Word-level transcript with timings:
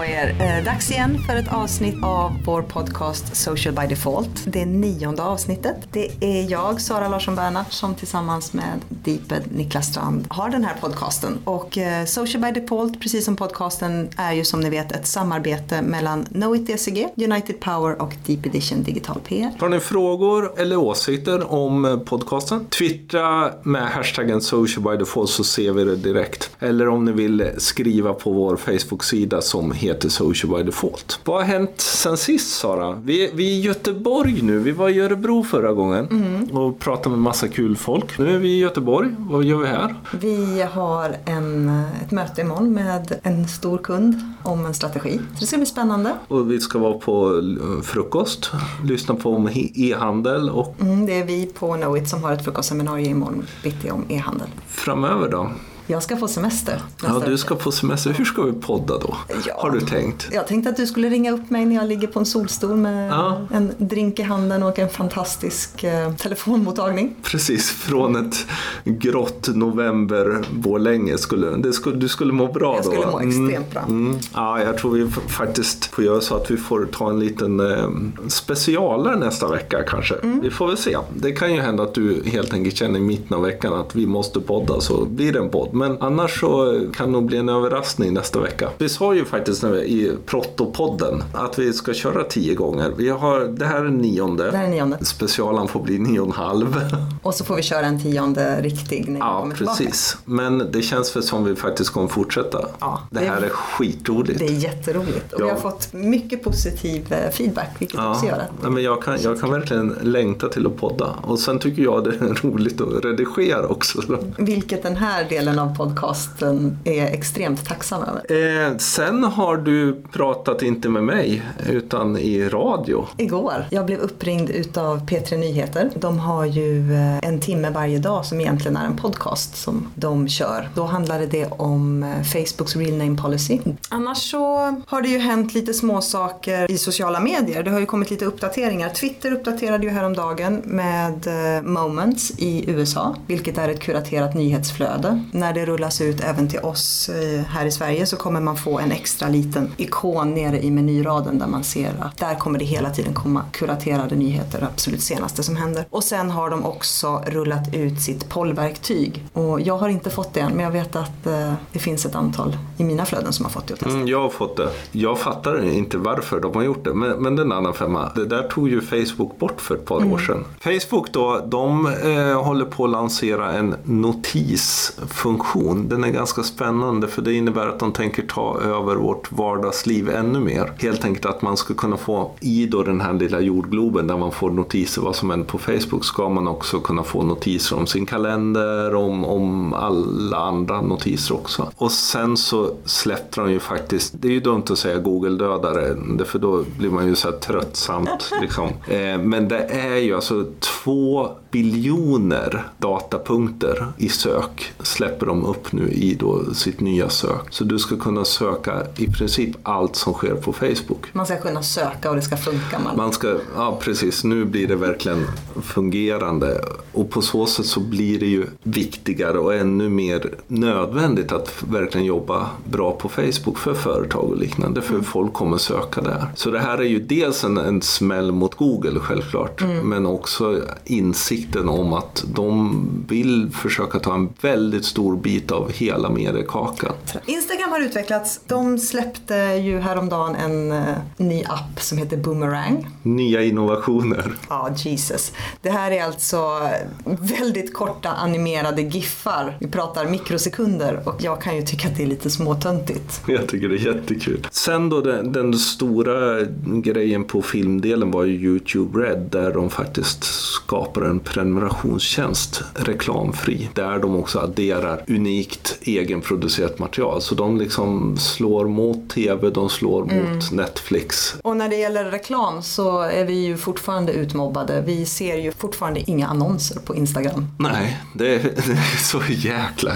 På 0.00 0.06
er! 0.06 0.36
Eh, 0.40 0.64
dags 0.64 0.90
igen 0.90 1.18
för 1.26 1.36
ett 1.36 1.52
avsnitt 1.52 1.94
av 2.02 2.32
vår 2.44 2.62
podcast 2.62 3.36
Social 3.36 3.74
by 3.74 3.86
Default. 3.86 4.44
Det 4.46 4.66
nionde 4.66 5.22
avsnittet. 5.22 5.76
Det 5.92 6.08
är 6.20 6.50
jag, 6.50 6.80
Sara 6.80 7.08
Larsson 7.08 7.34
Bernhardt, 7.34 7.72
som 7.72 7.94
tillsammans 7.94 8.52
med 8.52 8.80
Deeped 8.88 9.42
Niklas 9.52 9.86
Strand 9.86 10.26
har 10.30 10.50
den 10.50 10.64
här 10.64 10.74
podcasten. 10.80 11.38
Och 11.44 11.78
eh, 11.78 12.04
Social 12.04 12.42
by 12.42 12.60
Default, 12.60 13.00
precis 13.00 13.24
som 13.24 13.36
podcasten, 13.36 14.08
är 14.16 14.32
ju 14.32 14.44
som 14.44 14.60
ni 14.60 14.70
vet 14.70 14.92
ett 14.92 15.06
samarbete 15.06 15.82
mellan 15.82 16.24
Knowit 16.24 16.66
DCG, 16.66 17.08
United 17.16 17.60
Power 17.60 18.02
och 18.02 18.14
Deep 18.26 18.46
Edition 18.46 18.82
Digital 18.82 19.20
PR. 19.28 19.50
Har 19.58 19.68
ni 19.68 19.80
frågor 19.80 20.60
eller 20.60 20.76
åsikter 20.76 21.52
om 21.52 21.84
eh, 21.84 21.96
podcasten? 21.98 22.66
Twittra 22.66 23.52
med 23.62 23.88
hashtaggen 23.88 24.40
Social 24.40 24.82
by 24.82 24.96
Default 24.96 25.30
så 25.30 25.44
ser 25.44 25.72
vi 25.72 25.84
det 25.84 25.96
direkt. 25.96 26.50
Eller 26.58 26.88
om 26.88 27.04
ni 27.04 27.12
vill 27.12 27.50
skriva 27.58 28.12
på 28.12 28.32
vår 28.32 28.56
Facebook-sida 28.56 29.40
som 29.40 29.72
heter 29.72 29.89
Social 30.10 30.56
by 30.56 30.62
Default. 30.62 31.20
Vad 31.24 31.36
har 31.36 31.44
hänt 31.44 31.70
sen 31.80 32.16
sist 32.16 32.58
Sara? 32.58 32.92
Vi, 33.04 33.30
vi 33.34 33.44
är 33.44 33.52
i 33.52 33.60
Göteborg 33.60 34.42
nu. 34.42 34.58
Vi 34.58 34.70
var 34.72 34.88
i 34.88 35.00
Örebro 35.00 35.42
förra 35.44 35.72
gången 35.72 36.08
och 36.52 36.78
pratade 36.78 37.08
med 37.10 37.18
massa 37.18 37.48
kul 37.48 37.76
folk. 37.76 38.18
Nu 38.18 38.34
är 38.34 38.38
vi 38.38 38.48
i 38.48 38.58
Göteborg. 38.58 39.08
Vad 39.18 39.44
gör 39.44 39.56
vi 39.58 39.66
här? 39.66 39.94
Vi 40.20 40.62
har 40.72 41.16
en, 41.24 41.82
ett 42.04 42.10
möte 42.10 42.40
imorgon 42.40 42.72
med 42.74 43.20
en 43.22 43.48
stor 43.48 43.78
kund 43.78 44.20
om 44.42 44.66
en 44.66 44.74
strategi. 44.74 45.20
Så 45.34 45.40
det 45.40 45.46
ska 45.46 45.56
bli 45.56 45.66
spännande. 45.66 46.14
Och 46.28 46.50
vi 46.50 46.60
ska 46.60 46.78
vara 46.78 46.92
på 46.98 47.38
eh, 47.38 47.82
frukost, 47.82 48.50
lyssna 48.84 49.14
på 49.14 49.34
om 49.34 49.48
e-handel 49.74 50.50
och 50.50 50.76
Mm, 50.80 51.06
det 51.06 51.18
är 51.20 51.24
vi 51.24 51.46
på 51.46 51.72
Knowit 51.74 52.08
som 52.08 52.24
har 52.24 52.32
ett 52.32 52.44
frukostseminarium 52.44 53.10
imorgon 53.16 53.46
bitti 53.62 53.90
om 53.90 54.04
e-handel. 54.08 54.48
framöver 54.68 55.28
då? 55.28 55.50
Jag 55.90 56.02
ska 56.02 56.16
få 56.16 56.28
semester. 56.28 56.82
Ja, 57.02 57.22
du 57.26 57.38
ska 57.38 57.54
på 57.54 57.72
semester. 57.72 58.10
Hur 58.10 58.24
ska 58.24 58.42
vi 58.42 58.52
podda 58.52 58.98
då? 58.98 59.16
Ja. 59.46 59.54
Har 59.58 59.70
du 59.70 59.80
tänkt? 59.80 60.28
Jag 60.32 60.46
tänkte 60.46 60.70
att 60.70 60.76
du 60.76 60.86
skulle 60.86 61.08
ringa 61.10 61.32
upp 61.32 61.50
mig 61.50 61.64
när 61.64 61.76
jag 61.76 61.86
ligger 61.88 62.06
på 62.08 62.18
en 62.18 62.26
solstol 62.26 62.76
med 62.76 63.10
Ja. 63.10 63.40
en 63.52 63.72
drink 63.78 64.18
i 64.18 64.22
handen 64.22 64.62
och 64.62 64.78
en 64.78 64.88
fantastisk 64.88 65.84
eh, 65.84 66.12
telefonmottagning. 66.14 67.14
Precis, 67.22 67.70
från 67.70 68.16
ett 68.26 68.46
grått 68.84 69.48
november 69.54 70.38
Borlänge 70.52 71.18
skulle, 71.18 71.50
det 71.56 71.72
skulle 71.72 71.96
du 71.96 72.08
skulle 72.08 72.32
må 72.32 72.46
bra 72.52 72.74
Jag 72.76 72.84
då. 72.84 72.90
skulle 72.90 73.06
va? 73.06 73.12
må 73.12 73.20
extremt 73.20 73.70
bra. 73.70 73.80
Mm. 73.88 74.18
Ja, 74.34 74.62
jag 74.62 74.78
tror 74.78 74.90
vi 74.92 75.08
faktiskt 75.28 75.84
får 75.84 76.04
göra 76.04 76.20
så 76.20 76.36
att 76.36 76.50
vi 76.50 76.56
får 76.56 76.88
ta 76.92 77.10
en 77.10 77.18
liten 77.20 77.60
eh, 77.60 77.88
specialare 78.28 79.16
nästa 79.16 79.48
vecka 79.48 79.82
kanske. 79.88 80.14
Mm. 80.14 80.40
Vi 80.40 80.50
får 80.50 80.66
väl 80.66 80.76
se. 80.76 80.96
Det 81.16 81.32
kan 81.32 81.54
ju 81.54 81.60
hända 81.60 81.82
att 81.82 81.94
du 81.94 82.22
helt 82.26 82.52
enkelt 82.52 82.76
känner 82.76 82.98
i 82.98 83.02
mitten 83.02 83.36
av 83.36 83.42
veckan 83.42 83.72
att 83.74 83.94
vi 83.96 84.06
måste 84.06 84.40
podda 84.40 84.80
så 84.80 85.04
blir 85.04 85.32
det 85.32 85.38
en 85.38 85.50
podd. 85.50 85.74
Men 85.80 86.02
annars 86.02 86.40
så 86.40 86.80
kan 86.96 87.06
det 87.06 87.12
nog 87.12 87.24
bli 87.26 87.36
en 87.38 87.48
överraskning 87.48 88.14
nästa 88.14 88.40
vecka. 88.40 88.68
Vi 88.78 88.88
sa 88.88 89.14
ju 89.14 89.24
faktiskt 89.24 89.62
nu 89.62 89.76
i 89.84 90.12
Prottopodden 90.26 91.22
att 91.32 91.58
vi 91.58 91.72
ska 91.72 91.94
köra 91.94 92.24
tio 92.24 92.54
gånger. 92.54 92.92
Vi 92.96 93.08
har, 93.08 93.40
det 93.40 93.64
här 93.66 93.84
är 93.84 93.88
nionde. 93.88 94.50
Det 94.50 94.56
här 94.56 94.64
är 94.64 94.68
nionde. 94.68 95.04
Specialen 95.04 95.68
får 95.68 95.82
bli 95.82 95.98
nio 95.98 96.20
och 96.20 96.26
en 96.26 96.32
halv. 96.32 96.80
Och 97.22 97.34
så 97.34 97.44
får 97.44 97.56
vi 97.56 97.62
köra 97.62 97.86
en 97.86 98.02
tionde 98.02 98.60
riktig 98.62 99.08
när 99.08 99.20
Ja, 99.20 99.40
kommer 99.40 99.56
tillbaka. 99.56 99.78
precis. 99.78 100.16
Men 100.24 100.68
det 100.72 100.82
känns 100.82 101.16
väl 101.16 101.22
som 101.22 101.44
vi 101.44 101.56
faktiskt 101.56 101.90
kommer 101.90 102.08
fortsätta. 102.08 102.64
Ja, 102.80 103.00
det 103.10 103.20
det- 103.20 103.26
här 103.26 103.42
är 103.42 103.48
skitroligt. 103.48 104.38
Det 104.38 104.44
är 104.46 104.50
jätteroligt 104.50 105.32
och 105.32 105.40
Ja. 105.40 105.44
vi 105.44 105.50
har 105.50 105.58
fått 105.58 105.92
mycket 105.92 106.44
positiv 106.44 107.12
eh, 107.12 107.30
feedback 107.30 107.68
vilket 107.78 108.00
också 108.00 108.26
gör 108.26 108.32
Ja, 108.32 108.42
att 108.42 108.50
ja, 108.62 108.70
men 108.70 108.82
jag, 108.82 109.02
kan, 109.02 109.18
jag 109.22 109.40
kan 109.40 109.50
verkligen 109.50 109.96
längta 110.02 110.48
till 110.48 110.66
att 110.66 110.76
podda. 110.76 111.14
Och 111.22 111.38
sen 111.38 111.58
tycker 111.58 111.82
jag 111.82 112.04
det 112.04 112.10
är 112.10 112.42
roligt 112.42 112.80
att 112.80 113.04
redigera 113.04 113.66
också. 113.66 114.02
vilket 114.38 114.82
den 114.82 114.96
här 114.96 115.26
delen 115.28 115.58
av 115.58 115.69
podcasten 115.74 116.78
är 116.84 117.06
extremt 117.06 117.64
tacksam 117.64 118.02
över. 118.02 118.66
Eh, 118.68 118.76
sen 118.76 119.24
har 119.24 119.56
du 119.56 120.02
pratat 120.12 120.62
inte 120.62 120.88
med 120.88 121.02
mig 121.02 121.42
utan 121.68 122.16
i 122.18 122.48
radio. 122.48 123.06
Igår, 123.16 123.66
jag 123.70 123.86
blev 123.86 123.98
uppringd 123.98 124.50
utav 124.50 125.06
P3 125.06 125.36
Nyheter. 125.36 125.90
De 125.94 126.18
har 126.18 126.44
ju 126.44 126.94
eh, 126.94 127.18
en 127.28 127.40
timme 127.40 127.70
varje 127.70 127.98
dag 127.98 128.24
som 128.24 128.40
egentligen 128.40 128.76
är 128.76 128.86
en 128.86 128.96
podcast 128.96 129.56
som 129.56 129.86
de 129.94 130.28
kör. 130.28 130.68
Då 130.74 130.84
handlade 130.84 131.26
det 131.26 131.46
om 131.46 132.02
eh, 132.02 132.22
Facebooks 132.22 132.76
real 132.76 132.98
name 132.98 133.16
policy. 133.16 133.58
Annars 133.88 134.30
så 134.30 134.46
har 134.86 135.02
det 135.02 135.08
ju 135.08 135.18
hänt 135.18 135.54
lite 135.54 135.74
små 135.74 136.00
saker 136.00 136.70
i 136.70 136.78
sociala 136.78 137.20
medier. 137.20 137.62
Det 137.62 137.70
har 137.70 137.80
ju 137.80 137.86
kommit 137.86 138.10
lite 138.10 138.24
uppdateringar. 138.24 138.88
Twitter 138.88 139.32
uppdaterade 139.32 139.84
ju 139.84 139.90
häromdagen 139.90 140.62
med 140.64 141.26
eh, 141.26 141.62
Moments 141.62 142.30
i 142.38 142.70
USA, 142.70 143.16
vilket 143.26 143.58
är 143.58 143.68
ett 143.68 143.80
kuraterat 143.80 144.34
nyhetsflöde. 144.34 145.24
När 145.32 145.49
det 145.52 145.64
rullas 145.66 146.00
ut 146.00 146.20
även 146.20 146.48
till 146.48 146.60
oss 146.60 147.08
eh, 147.08 147.40
här 147.42 147.66
i 147.66 147.70
Sverige 147.70 148.06
så 148.06 148.16
kommer 148.16 148.40
man 148.40 148.56
få 148.56 148.78
en 148.78 148.92
extra 148.92 149.28
liten 149.28 149.70
ikon 149.76 150.34
nere 150.34 150.62
i 150.64 150.70
menyraden 150.70 151.38
där 151.38 151.46
man 151.46 151.64
ser 151.64 151.92
att 152.00 152.16
där 152.18 152.34
kommer 152.34 152.58
det 152.58 152.64
hela 152.64 152.90
tiden 152.90 153.14
komma 153.14 153.42
kuraterade 153.52 154.16
nyheter, 154.16 154.68
absolut 154.72 155.02
senaste 155.02 155.42
som 155.42 155.56
händer. 155.56 155.84
Och 155.90 156.04
sen 156.04 156.30
har 156.30 156.50
de 156.50 156.64
också 156.66 157.22
rullat 157.26 157.74
ut 157.74 158.00
sitt 158.00 158.28
pollverktyg. 158.28 159.24
Och 159.32 159.60
jag 159.60 159.78
har 159.78 159.88
inte 159.88 160.10
fått 160.10 160.34
det 160.34 160.40
än, 160.40 160.52
men 160.52 160.64
jag 160.64 160.72
vet 160.72 160.96
att 160.96 161.26
eh, 161.26 161.52
det 161.72 161.78
finns 161.78 162.06
ett 162.06 162.14
antal 162.14 162.56
i 162.76 162.84
mina 162.84 163.04
flöden 163.04 163.32
som 163.32 163.44
har 163.44 163.52
fått 163.52 163.66
det 163.66 163.74
att 163.74 163.80
testa. 163.80 163.94
Mm, 163.94 164.08
jag 164.08 164.20
har 164.22 164.28
fått 164.30 164.56
det. 164.56 164.68
Jag 164.92 165.18
fattar 165.18 165.64
inte 165.70 165.98
varför 165.98 166.40
de 166.40 166.54
har 166.54 166.62
gjort 166.62 166.84
det. 166.84 166.94
Men, 166.94 167.22
men 167.22 167.38
en 167.38 167.52
annan 167.52 167.74
femma. 167.74 168.12
Det 168.14 168.24
där 168.26 168.42
tog 168.48 168.68
ju 168.68 168.80
Facebook 168.80 169.38
bort 169.38 169.60
för 169.60 169.74
ett 169.74 169.84
par 169.84 170.00
Mm. 170.00 170.12
år 170.12 170.18
sedan. 170.18 170.44
Facebook 170.60 171.12
då, 171.12 171.46
de 171.46 171.86
eh, 171.86 172.42
håller 172.42 172.64
på 172.64 172.84
att 172.84 172.90
lansera 172.90 173.52
en 173.52 173.74
notisfunktion. 173.84 175.39
Den 175.88 176.04
är 176.04 176.08
ganska 176.08 176.42
spännande 176.42 177.08
för 177.08 177.22
det 177.22 177.34
innebär 177.34 177.66
att 177.66 177.78
de 177.78 177.92
tänker 177.92 178.22
ta 178.22 178.60
över 178.60 178.96
vårt 178.96 179.32
vardagsliv 179.32 180.10
ännu 180.10 180.40
mer. 180.40 180.72
Helt 180.78 181.04
enkelt 181.04 181.26
att 181.26 181.42
man 181.42 181.56
ska 181.56 181.74
kunna 181.74 181.96
få 181.96 182.30
i 182.40 182.66
då 182.66 182.82
den 182.82 183.00
här 183.00 183.12
lilla 183.12 183.40
jordgloben 183.40 184.06
där 184.06 184.16
man 184.16 184.32
får 184.32 184.50
notiser 184.50 185.02
vad 185.02 185.16
som 185.16 185.30
händer 185.30 185.46
på 185.46 185.58
Facebook 185.58 186.04
ska 186.04 186.28
man 186.28 186.48
också 186.48 186.80
kunna 186.80 187.02
få 187.02 187.22
notiser 187.22 187.76
om 187.76 187.86
sin 187.86 188.06
kalender, 188.06 188.94
om, 188.94 189.24
om 189.24 189.74
alla 189.74 190.36
andra 190.36 190.80
notiser 190.80 191.34
också. 191.34 191.70
Och 191.76 191.92
sen 191.92 192.36
så 192.36 192.70
släppte 192.84 193.40
de 193.40 193.52
ju 193.52 193.60
faktiskt, 193.60 194.14
det 194.20 194.28
är 194.28 194.32
ju 194.32 194.40
dumt 194.40 194.64
att 194.70 194.78
säga 194.78 194.98
Google-dödare, 194.98 195.96
för 196.24 196.38
då 196.38 196.64
blir 196.78 196.90
man 196.90 197.06
ju 197.06 197.14
så 197.14 197.30
här 197.30 197.38
tröttsamt. 197.38 198.32
Liksom. 198.40 198.68
Eh, 198.88 199.18
men 199.18 199.48
det 199.48 199.64
är 199.64 199.96
ju 199.96 200.14
alltså 200.14 200.44
två 200.60 201.28
biljoner 201.50 202.68
datapunkter 202.78 203.86
i 203.96 204.08
sök 204.08 204.72
släpper 204.80 205.28
de 205.30 205.46
upp 205.46 205.72
nu 205.72 205.88
i 205.88 206.14
då 206.14 206.54
sitt 206.54 206.80
nya 206.80 207.08
sök. 207.08 207.40
Så 207.50 207.64
du 207.64 207.78
ska 207.78 207.96
kunna 207.96 208.24
söka 208.24 208.82
i 208.96 209.06
princip 209.06 209.56
allt 209.62 209.96
som 209.96 210.12
sker 210.12 210.34
på 210.34 210.52
Facebook. 210.52 211.06
Man 211.12 211.26
ska 211.26 211.36
kunna 211.36 211.62
söka 211.62 212.10
och 212.10 212.16
det 212.16 212.22
ska 212.22 212.36
funka. 212.36 212.78
Man. 212.78 212.96
Man 212.96 213.12
ska, 213.12 213.36
ja 213.56 213.78
precis, 213.80 214.24
nu 214.24 214.44
blir 214.44 214.68
det 214.68 214.76
verkligen 214.76 215.26
fungerande 215.62 216.60
och 216.92 217.10
på 217.10 217.22
så 217.22 217.46
sätt 217.46 217.66
så 217.66 217.80
blir 217.80 218.20
det 218.20 218.26
ju 218.26 218.46
viktigare 218.62 219.38
och 219.38 219.54
ännu 219.54 219.88
mer 219.88 220.34
nödvändigt 220.46 221.32
att 221.32 221.62
verkligen 221.68 222.06
jobba 222.06 222.50
bra 222.64 222.92
på 222.92 223.08
Facebook 223.08 223.58
för 223.58 223.74
företag 223.74 224.24
och 224.24 224.36
liknande 224.36 224.82
för 224.82 225.00
folk 225.00 225.32
kommer 225.32 225.58
söka 225.58 226.00
där. 226.00 226.26
Så 226.34 226.50
det 226.50 226.58
här 226.58 226.78
är 226.78 226.84
ju 226.84 227.00
dels 227.00 227.44
en, 227.44 227.58
en 227.58 227.82
smäll 227.82 228.32
mot 228.32 228.54
Google 228.54 229.00
självklart 229.00 229.62
men 229.82 230.06
också 230.06 230.62
insikten 230.84 231.68
om 231.68 231.92
att 231.92 232.24
de 232.34 232.86
vill 233.08 233.50
försöka 233.52 233.98
ta 233.98 234.14
en 234.14 234.28
väldigt 234.40 234.84
stor 234.84 235.16
bit 235.20 235.52
av 235.52 235.72
hela 235.72 236.10
mediekakan. 236.10 236.92
Instagram 237.26 237.70
har 237.70 237.80
utvecklats. 237.80 238.40
De 238.46 238.78
släppte 238.78 239.34
ju 239.34 239.78
häromdagen 239.78 240.34
en 240.34 240.72
eh, 240.72 240.84
ny 241.16 241.44
app 241.44 241.80
som 241.80 241.98
heter 241.98 242.16
Boomerang. 242.16 242.88
Nya 243.02 243.42
innovationer. 243.42 244.32
Ja, 244.48 244.70
Jesus. 244.76 245.32
Det 245.62 245.70
här 245.70 245.90
är 245.90 246.04
alltså 246.04 246.68
väldigt 247.04 247.74
korta 247.74 248.10
animerade 248.10 248.82
giffar. 248.82 249.56
Vi 249.60 249.66
pratar 249.66 250.06
mikrosekunder 250.06 251.02
och 251.04 251.16
jag 251.22 251.42
kan 251.42 251.56
ju 251.56 251.62
tycka 251.62 251.88
att 251.88 251.96
det 251.96 252.02
är 252.02 252.06
lite 252.06 252.30
småtöntigt. 252.30 253.22
Jag 253.26 253.48
tycker 253.48 253.68
det 253.68 253.74
är 253.74 253.94
jättekul. 253.94 254.46
Sen 254.50 254.88
då 254.88 255.00
den, 255.00 255.32
den 255.32 255.54
stora 255.54 256.42
grejen 256.64 257.24
på 257.24 257.42
filmdelen 257.42 258.10
var 258.10 258.24
ju 258.24 258.34
YouTube 258.34 258.98
Red 258.98 259.28
där 259.30 259.52
de 259.52 259.70
faktiskt 259.70 260.24
skapar 260.24 261.02
en 261.02 261.20
prenumerationstjänst 261.20 262.62
reklamfri. 262.74 263.70
Där 263.74 263.98
de 263.98 264.16
också 264.16 264.38
adderar 264.38 265.02
unikt 265.10 265.78
egenproducerat 265.82 266.78
material. 266.78 267.22
Så 267.22 267.34
de 267.34 267.58
liksom 267.58 268.16
slår 268.18 268.68
mot 268.68 269.10
tv, 269.10 269.50
de 269.50 269.68
slår 269.68 270.04
mot 270.04 270.50
Netflix. 270.52 271.34
Och 271.42 271.56
när 271.56 271.68
det 271.68 271.76
gäller 271.76 272.04
reklam 272.04 272.62
så 272.62 273.00
är 273.00 273.24
vi 273.24 273.34
ju 273.34 273.56
fortfarande 273.56 274.12
utmobbade. 274.12 274.82
Vi 274.86 275.06
ser 275.06 275.36
ju 275.36 275.52
fortfarande 275.52 276.10
inga 276.10 276.26
annonser 276.26 276.80
på 276.80 276.94
Instagram. 276.94 277.46
Nej, 277.58 278.00
det 278.14 278.34
är, 278.34 278.42
det 278.42 278.72
är 278.72 278.98
så 278.98 279.20
jäkla 279.28 279.92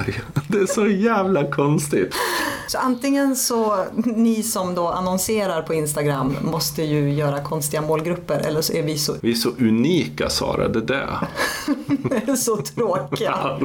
Det 0.48 0.58
är 0.58 0.66
så 0.66 0.86
jävla 0.86 1.50
konstigt. 1.50 2.14
Så 2.68 2.78
antingen 2.78 3.36
så, 3.36 3.84
ni 4.04 4.42
som 4.42 4.74
då 4.74 4.88
annonserar 4.88 5.62
på 5.62 5.74
Instagram 5.74 6.36
måste 6.42 6.82
ju 6.82 7.12
göra 7.12 7.40
konstiga 7.40 7.82
målgrupper 7.82 8.38
eller 8.38 8.60
så 8.60 8.72
är 8.72 8.82
vi 8.82 8.98
så, 8.98 9.14
Vi 9.20 9.30
är 9.30 9.34
så 9.34 9.50
unika 9.58 10.30
Sara, 10.30 10.68
det 10.68 10.80
där. 10.80 11.18
så 12.36 12.56
tråkiga. 12.56 13.58